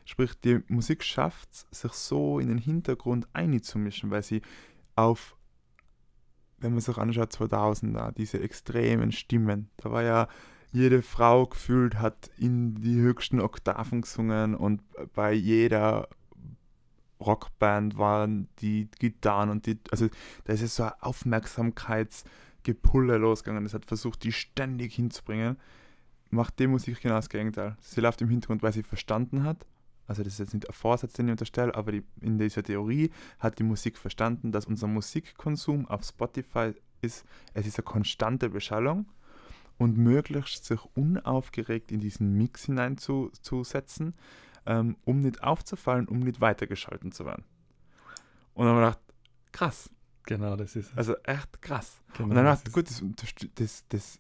Sprich, 0.06 0.34
die 0.40 0.62
Musik 0.68 1.04
schafft 1.04 1.50
es, 1.52 1.82
sich 1.82 1.92
so 1.94 2.40
in 2.40 2.48
den 2.48 2.58
Hintergrund 2.58 3.28
einzumischen, 3.34 4.12
weil 4.12 4.24
sie 4.24 4.42
auf, 4.96 5.36
wenn 6.58 6.72
man 6.72 6.82
sich 6.82 6.98
anschaut, 6.98 7.32
2000er, 7.32 8.14
diese 8.14 8.40
extremen 8.40 9.12
Stimmen, 9.12 9.70
da 9.78 9.92
war 9.92 10.04
ja 10.04 10.28
jede 10.72 11.02
Frau 11.02 11.46
gefühlt 11.46 12.00
hat 12.00 12.32
in 12.38 12.76
die 12.76 13.00
höchsten 13.00 13.40
Oktaven 13.40 14.02
gesungen 14.02 14.56
und 14.56 14.82
bei 15.14 15.32
jeder 15.32 16.08
Rockband 17.26 17.98
waren 17.98 18.48
die 18.60 18.88
Gitarren 19.00 19.50
und 19.50 19.66
die, 19.66 19.80
also 19.92 20.08
da 20.46 20.54
ist 20.54 20.62
es 20.62 20.76
so 20.76 20.84
ein 20.84 20.92
Aufmerksamkeitsgepulle 21.00 23.18
losgegangen. 23.18 23.66
Es 23.66 23.74
hat 23.74 23.86
versucht, 23.86 24.24
die 24.24 24.32
ständig 24.32 24.94
hinzubringen. 24.96 25.58
Macht 26.30 26.60
die 26.60 26.68
Musik 26.68 27.02
genau 27.02 27.16
das 27.16 27.30
Gegenteil. 27.30 27.76
Sie 27.80 28.02
läuft 28.02 28.22
im 28.22 28.30
Hintergrund, 28.30 28.62
weil 28.64 28.74
sie 28.74 28.84
verstanden 28.84 29.44
hat, 29.44 29.66
also 30.08 30.24
das 30.24 30.34
ist 30.34 30.40
jetzt 30.40 30.54
nicht 30.54 30.68
ein 30.68 30.74
Vorsatz, 30.74 31.14
den 31.14 31.28
ich 31.28 31.32
unterstelle, 31.32 31.76
aber 31.76 31.92
die, 31.92 32.04
in 32.22 32.38
dieser 32.38 32.64
Theorie 32.64 33.12
hat 33.40 33.60
die 33.60 33.64
Musik 33.64 33.98
verstanden, 33.98 34.52
dass 34.52 34.66
unser 34.66 34.88
Musikkonsum 34.88 35.88
auf 35.88 36.04
Spotify 36.04 36.74
ist, 37.02 37.26
es 37.54 37.68
ist 37.68 37.80
eine 37.80 37.86
konstante 37.86 38.50
Beschallung 38.50 39.06
und 39.78 39.98
möglichst 39.98 40.66
sich 40.66 40.80
unaufgeregt 40.96 41.92
in 41.92 42.00
diesen 42.00 42.34
Mix 42.34 42.66
hineinzusetzen, 42.66 44.14
ähm, 44.66 44.98
um 45.06 45.20
nicht 45.20 45.44
aufzufallen, 45.44 46.08
um 46.08 46.20
nicht 46.20 46.42
weitergeschalten 46.42 47.12
zu 47.12 47.26
werden. 47.26 47.44
Und 48.54 48.66
dann 48.66 48.76
habe 48.76 48.86
ich 48.86 48.96
gedacht, 48.96 49.14
krass. 49.52 49.90
Genau, 50.26 50.56
das 50.56 50.76
ist 50.76 50.92
es. 50.92 50.98
Also 50.98 51.16
echt 51.24 51.62
krass. 51.62 52.02
Genau, 52.14 52.30
und 52.30 52.36
dann 52.36 52.46
dachte 52.46 52.64
ich, 52.68 52.74
gut, 52.74 52.90
das, 52.90 53.04
das, 53.56 53.86
das, 53.90 54.18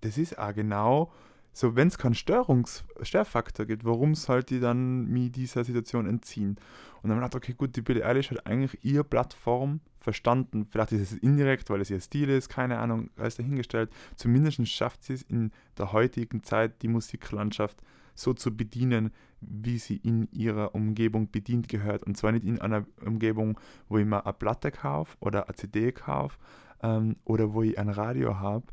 das 0.00 0.18
ist 0.18 0.38
auch 0.38 0.52
genau 0.52 1.12
so, 1.58 1.74
wenn 1.74 1.88
es 1.88 1.98
keinen 1.98 2.14
Störungs 2.14 2.84
Störfaktor 3.02 3.66
gibt, 3.66 3.84
warum 3.84 4.14
sollte 4.14 4.54
ich 4.54 4.60
dann 4.60 5.06
mich 5.06 5.32
dieser 5.32 5.64
Situation 5.64 6.06
entziehen? 6.06 6.56
Und 7.02 7.10
dann 7.10 7.20
habe 7.20 7.26
ich 7.26 7.30
gedacht, 7.30 7.34
okay, 7.34 7.54
gut, 7.54 7.74
die 7.74 7.82
Billie 7.82 8.04
Eilish 8.04 8.30
hat 8.30 8.46
eigentlich 8.46 8.84
ihre 8.84 9.02
Plattform 9.02 9.80
verstanden. 9.98 10.66
Vielleicht 10.70 10.92
ist 10.92 11.12
es 11.12 11.18
indirekt, 11.18 11.68
weil 11.70 11.80
es 11.80 11.90
ihr 11.90 12.00
Stil 12.00 12.28
ist, 12.28 12.48
keine 12.48 12.78
Ahnung, 12.78 13.10
alles 13.16 13.36
dahingestellt. 13.36 13.90
Zumindest 14.14 14.68
schafft 14.68 15.02
sie 15.02 15.14
es 15.14 15.22
in 15.22 15.50
der 15.76 15.92
heutigen 15.92 16.44
Zeit, 16.44 16.80
die 16.82 16.88
Musiklandschaft 16.88 17.82
so 18.18 18.34
zu 18.34 18.56
bedienen, 18.56 19.10
wie 19.40 19.78
sie 19.78 19.96
in 19.96 20.28
ihrer 20.32 20.74
Umgebung 20.74 21.30
bedient 21.30 21.68
gehört. 21.68 22.04
Und 22.04 22.16
zwar 22.16 22.32
nicht 22.32 22.44
in 22.44 22.60
einer 22.60 22.84
Umgebung, 23.04 23.58
wo 23.88 23.98
ich 23.98 24.06
mir 24.06 24.24
eine 24.24 24.32
Platte 24.32 24.70
kaufe 24.70 25.16
oder 25.20 25.46
eine 25.46 25.54
CD 25.54 25.92
kaufe 25.92 26.36
ähm, 26.82 27.16
oder 27.24 27.52
wo 27.54 27.62
ich 27.62 27.78
ein 27.78 27.88
Radio 27.88 28.38
habe, 28.38 28.66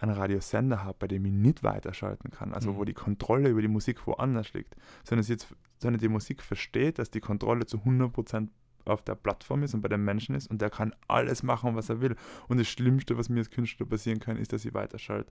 einen 0.00 0.12
Radiosender 0.12 0.84
habe, 0.84 0.96
bei 0.98 1.08
dem 1.08 1.24
ich 1.24 1.32
nicht 1.32 1.62
weiterschalten 1.62 2.30
kann, 2.30 2.52
also 2.52 2.72
mhm. 2.72 2.76
wo 2.76 2.84
die 2.84 2.94
Kontrolle 2.94 3.48
über 3.48 3.62
die 3.62 3.68
Musik 3.68 4.06
woanders 4.06 4.52
liegt, 4.52 4.76
sondern, 5.04 5.24
sie 5.24 5.32
jetzt, 5.32 5.54
sondern 5.78 6.00
die 6.00 6.08
Musik 6.08 6.42
versteht, 6.42 6.98
dass 6.98 7.10
die 7.10 7.20
Kontrolle 7.20 7.66
zu 7.66 7.78
100% 7.78 8.48
auf 8.84 9.02
der 9.02 9.16
Plattform 9.16 9.62
ist 9.62 9.74
und 9.74 9.82
bei 9.82 9.88
dem 9.88 10.04
Menschen 10.04 10.34
ist 10.34 10.50
und 10.50 10.60
der 10.62 10.70
kann 10.70 10.94
alles 11.08 11.42
machen, 11.42 11.76
was 11.76 11.88
er 11.88 12.00
will. 12.00 12.16
Und 12.48 12.58
das 12.58 12.68
Schlimmste, 12.68 13.18
was 13.18 13.28
mir 13.28 13.40
als 13.40 13.50
Künstler 13.50 13.86
passieren 13.86 14.18
kann, 14.18 14.36
ist, 14.36 14.52
dass 14.52 14.64
ich 14.64 14.74
weiterschalte. 14.74 15.30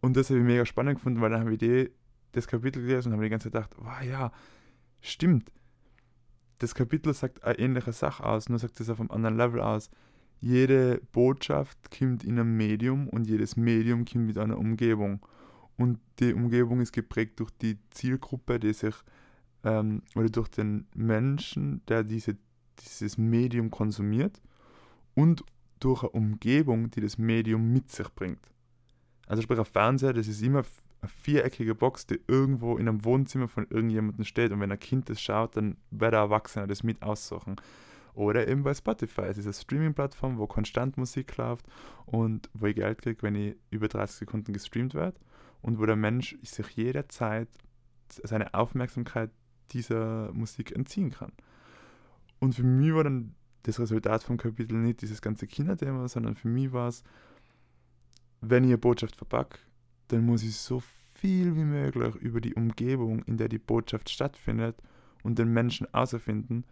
Und 0.00 0.16
das 0.16 0.30
habe 0.30 0.40
ich 0.40 0.44
mega 0.44 0.66
spannend 0.66 0.96
gefunden, 0.96 1.20
weil 1.20 1.30
dann 1.30 1.40
habe 1.40 1.52
ich 1.52 1.58
die, 1.58 1.90
das 2.32 2.46
Kapitel 2.46 2.82
gelesen 2.82 3.08
und 3.08 3.14
habe 3.14 3.24
die 3.24 3.30
ganze 3.30 3.50
Zeit 3.50 3.70
gedacht, 3.70 3.76
wow, 3.78 4.02
ja, 4.02 4.32
stimmt. 5.00 5.50
Das 6.58 6.74
Kapitel 6.74 7.12
sagt 7.12 7.44
eine 7.44 7.58
ähnliche 7.58 7.92
Sache 7.92 8.24
aus, 8.24 8.48
nur 8.48 8.58
sagt 8.58 8.80
es 8.80 8.88
auf 8.88 9.00
einem 9.00 9.10
anderen 9.10 9.36
Level 9.36 9.60
aus 9.60 9.90
jede 10.42 11.00
Botschaft 11.12 11.78
kommt 11.96 12.24
in 12.24 12.38
einem 12.38 12.56
Medium 12.56 13.08
und 13.08 13.28
jedes 13.28 13.56
Medium 13.56 14.04
kommt 14.04 14.26
mit 14.26 14.38
einer 14.38 14.58
Umgebung. 14.58 15.24
Und 15.76 16.00
die 16.18 16.34
Umgebung 16.34 16.80
ist 16.80 16.92
geprägt 16.92 17.38
durch 17.38 17.50
die 17.52 17.78
Zielgruppe, 17.90 18.58
die 18.58 18.72
sich, 18.72 18.94
ähm, 19.62 20.02
oder 20.16 20.28
durch 20.28 20.48
den 20.48 20.88
Menschen, 20.96 21.80
der 21.86 22.02
diese, 22.02 22.36
dieses 22.80 23.16
Medium 23.18 23.70
konsumiert 23.70 24.42
und 25.14 25.44
durch 25.78 26.02
eine 26.02 26.10
Umgebung, 26.10 26.90
die 26.90 27.00
das 27.00 27.18
Medium 27.18 27.72
mit 27.72 27.92
sich 27.92 28.08
bringt. 28.08 28.50
Also 29.28 29.42
sprich, 29.42 29.60
ein 29.60 29.64
Fernseher, 29.64 30.12
das 30.12 30.26
ist 30.26 30.42
immer 30.42 30.64
viereckige 31.06 31.74
Box, 31.74 32.06
die 32.06 32.20
irgendwo 32.26 32.76
in 32.76 32.88
einem 32.88 33.04
Wohnzimmer 33.04 33.48
von 33.48 33.66
irgendjemandem 33.68 34.24
steht 34.24 34.52
und 34.52 34.60
wenn 34.60 34.72
ein 34.72 34.78
Kind 34.78 35.08
das 35.08 35.20
schaut, 35.20 35.56
dann 35.56 35.76
wird 35.90 36.12
der 36.12 36.20
Erwachsene 36.20 36.66
das 36.66 36.82
mit 36.82 37.02
aussuchen. 37.02 37.56
Oder 38.14 38.46
eben 38.46 38.62
bei 38.62 38.74
Spotify. 38.74 39.22
Es 39.22 39.38
ist 39.38 39.46
eine 39.46 39.54
Streaming-Plattform, 39.54 40.38
wo 40.38 40.46
konstant 40.46 40.98
Musik 40.98 41.36
läuft 41.38 41.66
und 42.04 42.50
wo 42.52 42.66
ich 42.66 42.76
Geld 42.76 42.98
kriege, 42.98 43.22
wenn 43.22 43.34
ich 43.34 43.56
über 43.70 43.88
30 43.88 44.18
Sekunden 44.18 44.52
gestreamt 44.52 44.94
werde 44.94 45.18
und 45.62 45.78
wo 45.78 45.86
der 45.86 45.96
Mensch 45.96 46.36
sich 46.42 46.68
jederzeit 46.70 47.48
seine 48.08 48.52
Aufmerksamkeit 48.52 49.30
dieser 49.70 50.30
Musik 50.32 50.72
entziehen 50.72 51.10
kann. 51.10 51.32
Und 52.38 52.54
für 52.54 52.64
mich 52.64 52.92
war 52.92 53.04
dann 53.04 53.34
das 53.62 53.80
Resultat 53.80 54.22
vom 54.22 54.36
Kapitel 54.36 54.76
nicht 54.76 55.00
dieses 55.00 55.22
ganze 55.22 55.46
Kinderthema, 55.46 56.08
sondern 56.08 56.34
für 56.34 56.48
mich 56.48 56.72
war 56.72 56.88
es, 56.88 57.02
wenn 58.40 58.64
ich 58.64 58.70
eine 58.70 58.78
Botschaft 58.78 59.16
verpacke, 59.16 59.58
dann 60.12 60.26
muss 60.26 60.42
ich 60.42 60.56
so 60.56 60.82
viel 61.14 61.56
wie 61.56 61.64
möglich 61.64 62.14
über 62.16 62.40
die 62.40 62.54
Umgebung, 62.54 63.22
in 63.24 63.36
der 63.36 63.48
die 63.48 63.58
Botschaft 63.58 64.10
stattfindet 64.10 64.76
und 65.22 65.38
den 65.38 65.52
Menschen 65.52 65.92
außerfinden 65.94 66.64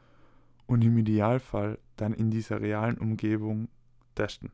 und 0.66 0.84
im 0.84 0.98
Idealfall 0.98 1.78
dann 1.96 2.12
in 2.12 2.30
dieser 2.30 2.60
realen 2.60 2.98
Umgebung 2.98 3.68
testen. 4.14 4.50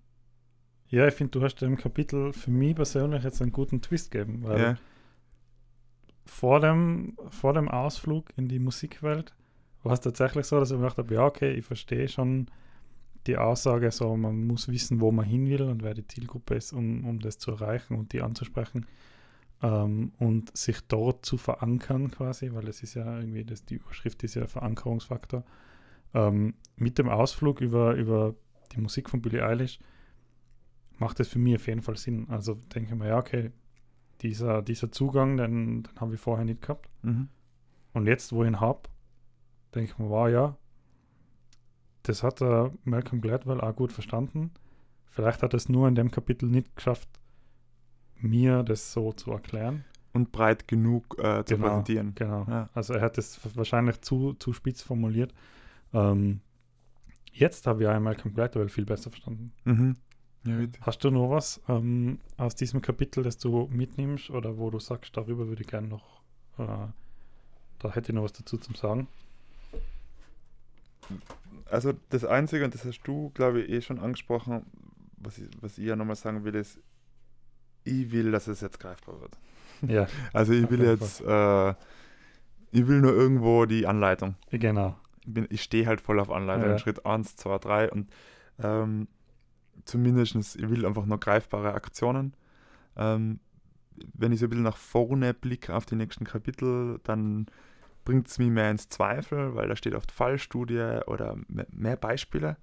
Ja, 0.88 1.06
ich 1.08 1.14
finde, 1.14 1.32
du 1.32 1.42
hast 1.42 1.56
dem 1.56 1.76
Kapitel 1.76 2.32
für 2.32 2.50
mich 2.50 2.76
persönlich 2.76 3.24
jetzt 3.24 3.42
einen 3.42 3.52
guten 3.52 3.82
Twist 3.82 4.10
gegeben, 4.10 4.44
weil 4.44 4.60
ja. 4.60 4.74
vor, 6.24 6.60
dem, 6.60 7.16
vor 7.30 7.54
dem 7.54 7.68
Ausflug 7.68 8.26
in 8.36 8.48
die 8.48 8.60
Musikwelt 8.60 9.34
war 9.82 9.92
es 9.92 10.00
tatsächlich 10.00 10.46
so, 10.46 10.60
dass 10.60 10.70
ich 10.70 10.76
mir 10.76 10.82
gedacht 10.82 10.98
habe, 10.98 11.14
ja, 11.14 11.24
okay, 11.24 11.52
ich 11.54 11.64
verstehe 11.64 12.08
schon 12.08 12.46
die 13.26 13.36
Aussage, 13.36 13.90
so 13.90 14.16
man 14.16 14.46
muss 14.46 14.68
wissen, 14.68 15.00
wo 15.00 15.12
man 15.12 15.24
hin 15.24 15.48
will 15.48 15.62
und 15.62 15.82
wer 15.82 15.94
die 15.94 16.06
Zielgruppe 16.06 16.54
ist, 16.54 16.72
um, 16.72 17.04
um 17.04 17.20
das 17.20 17.38
zu 17.38 17.50
erreichen 17.52 17.96
und 17.96 18.12
die 18.12 18.22
anzusprechen 18.22 18.86
ähm, 19.62 20.12
und 20.18 20.56
sich 20.56 20.80
dort 20.88 21.24
zu 21.24 21.36
verankern 21.36 22.10
quasi, 22.10 22.52
weil 22.52 22.68
es 22.68 22.82
ist 22.82 22.94
ja 22.94 23.18
irgendwie, 23.18 23.44
das, 23.44 23.64
die 23.64 23.76
Überschrift 23.76 24.22
ist 24.24 24.34
ja 24.34 24.46
Verankerungsfaktor 24.46 25.44
ähm, 26.14 26.54
mit 26.76 26.98
dem 26.98 27.08
Ausflug 27.08 27.60
über, 27.60 27.94
über 27.94 28.34
die 28.72 28.80
Musik 28.80 29.10
von 29.10 29.22
Billie 29.22 29.44
Eilish 29.44 29.78
macht 30.98 31.20
es 31.20 31.28
für 31.28 31.38
mich 31.38 31.56
auf 31.56 31.66
jeden 31.66 31.82
Fall 31.82 31.96
Sinn. 31.96 32.26
Also 32.30 32.54
denke 32.54 32.92
ich 32.92 32.98
mir, 32.98 33.08
ja, 33.08 33.18
okay, 33.18 33.52
dieser, 34.22 34.62
dieser 34.62 34.90
Zugang, 34.90 35.36
den, 35.36 35.82
den 35.82 36.00
haben 36.00 36.10
wir 36.10 36.18
vorher 36.18 36.44
nicht 36.44 36.62
gehabt. 36.62 36.88
Mhm. 37.02 37.28
Und 37.92 38.06
jetzt, 38.06 38.32
wo 38.32 38.42
ich 38.42 38.48
ihn 38.48 38.60
habe, 38.60 38.88
denke 39.74 39.92
ich 39.92 39.98
mir, 39.98 40.08
wow, 40.08 40.28
ja, 40.28 40.56
das 42.08 42.22
hat 42.22 42.40
der 42.40 42.72
Malcolm 42.84 43.20
Gladwell 43.20 43.60
auch 43.60 43.74
gut 43.74 43.92
verstanden. 43.92 44.50
Vielleicht 45.06 45.42
hat 45.42 45.54
er 45.54 45.56
es 45.56 45.68
nur 45.68 45.88
in 45.88 45.94
dem 45.94 46.10
Kapitel 46.10 46.48
nicht 46.48 46.74
geschafft, 46.76 47.08
mir 48.16 48.62
das 48.62 48.92
so 48.92 49.12
zu 49.12 49.32
erklären. 49.32 49.84
Und 50.12 50.32
breit 50.32 50.66
genug 50.68 51.18
äh, 51.18 51.44
zu 51.44 51.56
genau, 51.56 51.68
präsentieren. 51.68 52.14
Genau. 52.14 52.46
Ja. 52.48 52.70
Also 52.74 52.94
er 52.94 53.02
hat 53.02 53.18
es 53.18 53.38
wahrscheinlich 53.54 54.00
zu, 54.00 54.34
zu 54.34 54.52
spitz 54.52 54.82
formuliert. 54.82 55.34
Ähm, 55.92 56.40
jetzt 57.32 57.66
habe 57.66 57.82
ich 57.82 57.88
einmal 57.88 58.16
komplett 58.16 58.58
viel 58.70 58.84
besser 58.84 59.10
verstanden. 59.10 59.52
Mhm. 59.64 59.96
Ja, 60.44 60.66
Hast 60.82 61.02
du 61.02 61.10
noch 61.10 61.30
was 61.30 61.60
ähm, 61.68 62.18
aus 62.36 62.54
diesem 62.54 62.80
Kapitel, 62.80 63.24
das 63.24 63.36
du 63.38 63.68
mitnimmst 63.70 64.30
oder 64.30 64.56
wo 64.56 64.70
du 64.70 64.78
sagst, 64.78 65.16
darüber 65.16 65.48
würde 65.48 65.62
ich 65.62 65.68
gerne 65.68 65.88
noch, 65.88 66.20
äh, 66.58 66.66
da 67.78 67.90
hätte 67.90 68.12
ich 68.12 68.14
noch 68.14 68.22
was 68.22 68.32
dazu 68.32 68.56
zu 68.56 68.72
sagen? 68.74 69.08
Also 71.70 71.92
das 72.10 72.24
Einzige, 72.24 72.64
und 72.64 72.74
das 72.74 72.84
hast 72.84 73.02
du, 73.04 73.30
glaube 73.30 73.62
ich, 73.62 73.70
eh 73.70 73.80
schon 73.82 73.98
angesprochen, 73.98 74.64
was 75.18 75.38
ich, 75.38 75.48
was 75.60 75.78
ich 75.78 75.84
ja 75.84 75.96
nochmal 75.96 76.16
sagen 76.16 76.44
will, 76.44 76.54
ist, 76.54 76.78
ich 77.84 78.10
will, 78.12 78.30
dass 78.30 78.46
es 78.46 78.60
jetzt 78.60 78.80
greifbar 78.80 79.20
wird. 79.20 79.38
Ja. 79.82 80.06
Also 80.32 80.52
ich 80.52 80.68
will 80.70 80.82
jetzt, 80.82 81.20
äh, 81.20 81.70
ich 82.70 82.86
will 82.86 83.00
nur 83.00 83.12
irgendwo 83.12 83.66
die 83.66 83.86
Anleitung. 83.86 84.36
Genau 84.50 84.96
bin, 85.26 85.46
ich 85.50 85.62
stehe 85.62 85.86
halt 85.86 86.00
voll 86.00 86.20
auf 86.20 86.30
Anleitung. 86.30 86.70
Ja. 86.70 86.78
Schritt 86.78 87.04
1, 87.04 87.36
2, 87.36 87.58
3 87.58 87.90
und 87.90 88.10
ähm, 88.62 89.08
zumindest, 89.84 90.56
ich 90.56 90.70
will 90.70 90.86
einfach 90.86 91.04
nur 91.04 91.20
greifbare 91.20 91.74
Aktionen. 91.74 92.34
Ähm, 92.96 93.40
wenn 94.14 94.32
ich 94.32 94.40
so 94.40 94.46
ein 94.46 94.50
bisschen 94.50 94.64
nach 94.64 94.76
vorne 94.76 95.34
blicke 95.34 95.74
auf 95.74 95.86
die 95.86 95.96
nächsten 95.96 96.24
Kapitel, 96.24 97.00
dann 97.04 97.46
bringt 98.06 98.28
es 98.28 98.38
mich 98.38 98.48
mehr 98.48 98.70
ins 98.70 98.88
Zweifel, 98.88 99.54
weil 99.54 99.68
da 99.68 99.76
steht 99.76 99.94
oft 99.94 100.10
Fallstudie 100.10 101.00
oder 101.06 101.36
mehr 101.48 101.96
Beispiele. 101.96 102.56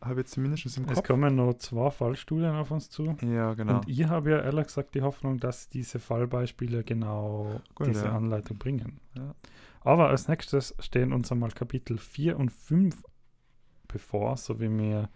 Habe 0.00 0.20
ich 0.20 0.28
zumindest 0.28 0.78
im 0.78 0.86
Kopf. 0.86 0.98
Es 0.98 1.02
kommen 1.02 1.36
noch 1.36 1.54
zwei 1.54 1.90
Fallstudien 1.90 2.54
auf 2.54 2.70
uns 2.70 2.88
zu. 2.88 3.16
Ja, 3.22 3.54
genau. 3.54 3.76
Und 3.76 3.88
ich 3.88 4.04
habe 4.04 4.30
ja 4.30 4.40
ehrlich 4.40 4.66
gesagt 4.66 4.94
die 4.94 5.02
Hoffnung, 5.02 5.38
dass 5.38 5.68
diese 5.68 5.98
Fallbeispiele 5.98 6.84
genau 6.84 7.60
Gut, 7.74 7.88
diese 7.88 8.06
ja. 8.06 8.16
Anleitung 8.16 8.58
bringen. 8.58 9.00
Ja. 9.14 9.34
Aber 9.80 10.08
als 10.08 10.28
nächstes 10.28 10.74
stehen 10.78 11.12
uns 11.12 11.30
einmal 11.32 11.50
Kapitel 11.50 11.98
4 11.98 12.38
und 12.38 12.50
5 12.50 13.02
bevor, 13.88 14.36
so 14.36 14.60
wie 14.60 14.70
wir 14.70 15.08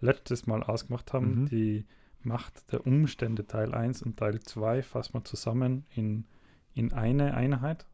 letztes 0.00 0.46
Mal 0.46 0.62
ausgemacht 0.62 1.12
haben. 1.12 1.42
Mhm. 1.42 1.46
Die 1.46 1.86
Macht 2.22 2.72
der 2.72 2.86
Umstände 2.86 3.46
Teil 3.46 3.74
1 3.74 4.02
und 4.02 4.16
Teil 4.16 4.40
2 4.40 4.82
fassen 4.82 5.14
wir 5.14 5.24
zusammen 5.24 5.84
in, 5.94 6.26
in 6.74 6.92
eine 6.92 7.34
Einheit. 7.34 7.86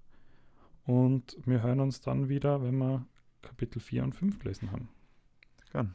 Und 0.85 1.37
wir 1.45 1.63
hören 1.63 1.81
uns 1.81 2.01
dann 2.01 2.29
wieder, 2.29 2.63
wenn 2.63 2.77
wir 2.79 3.07
Kapitel 3.41 3.81
4 3.81 4.05
und 4.05 4.15
5 4.15 4.39
gelesen 4.39 4.73
haben. 4.73 4.89
Gern. 5.73 5.95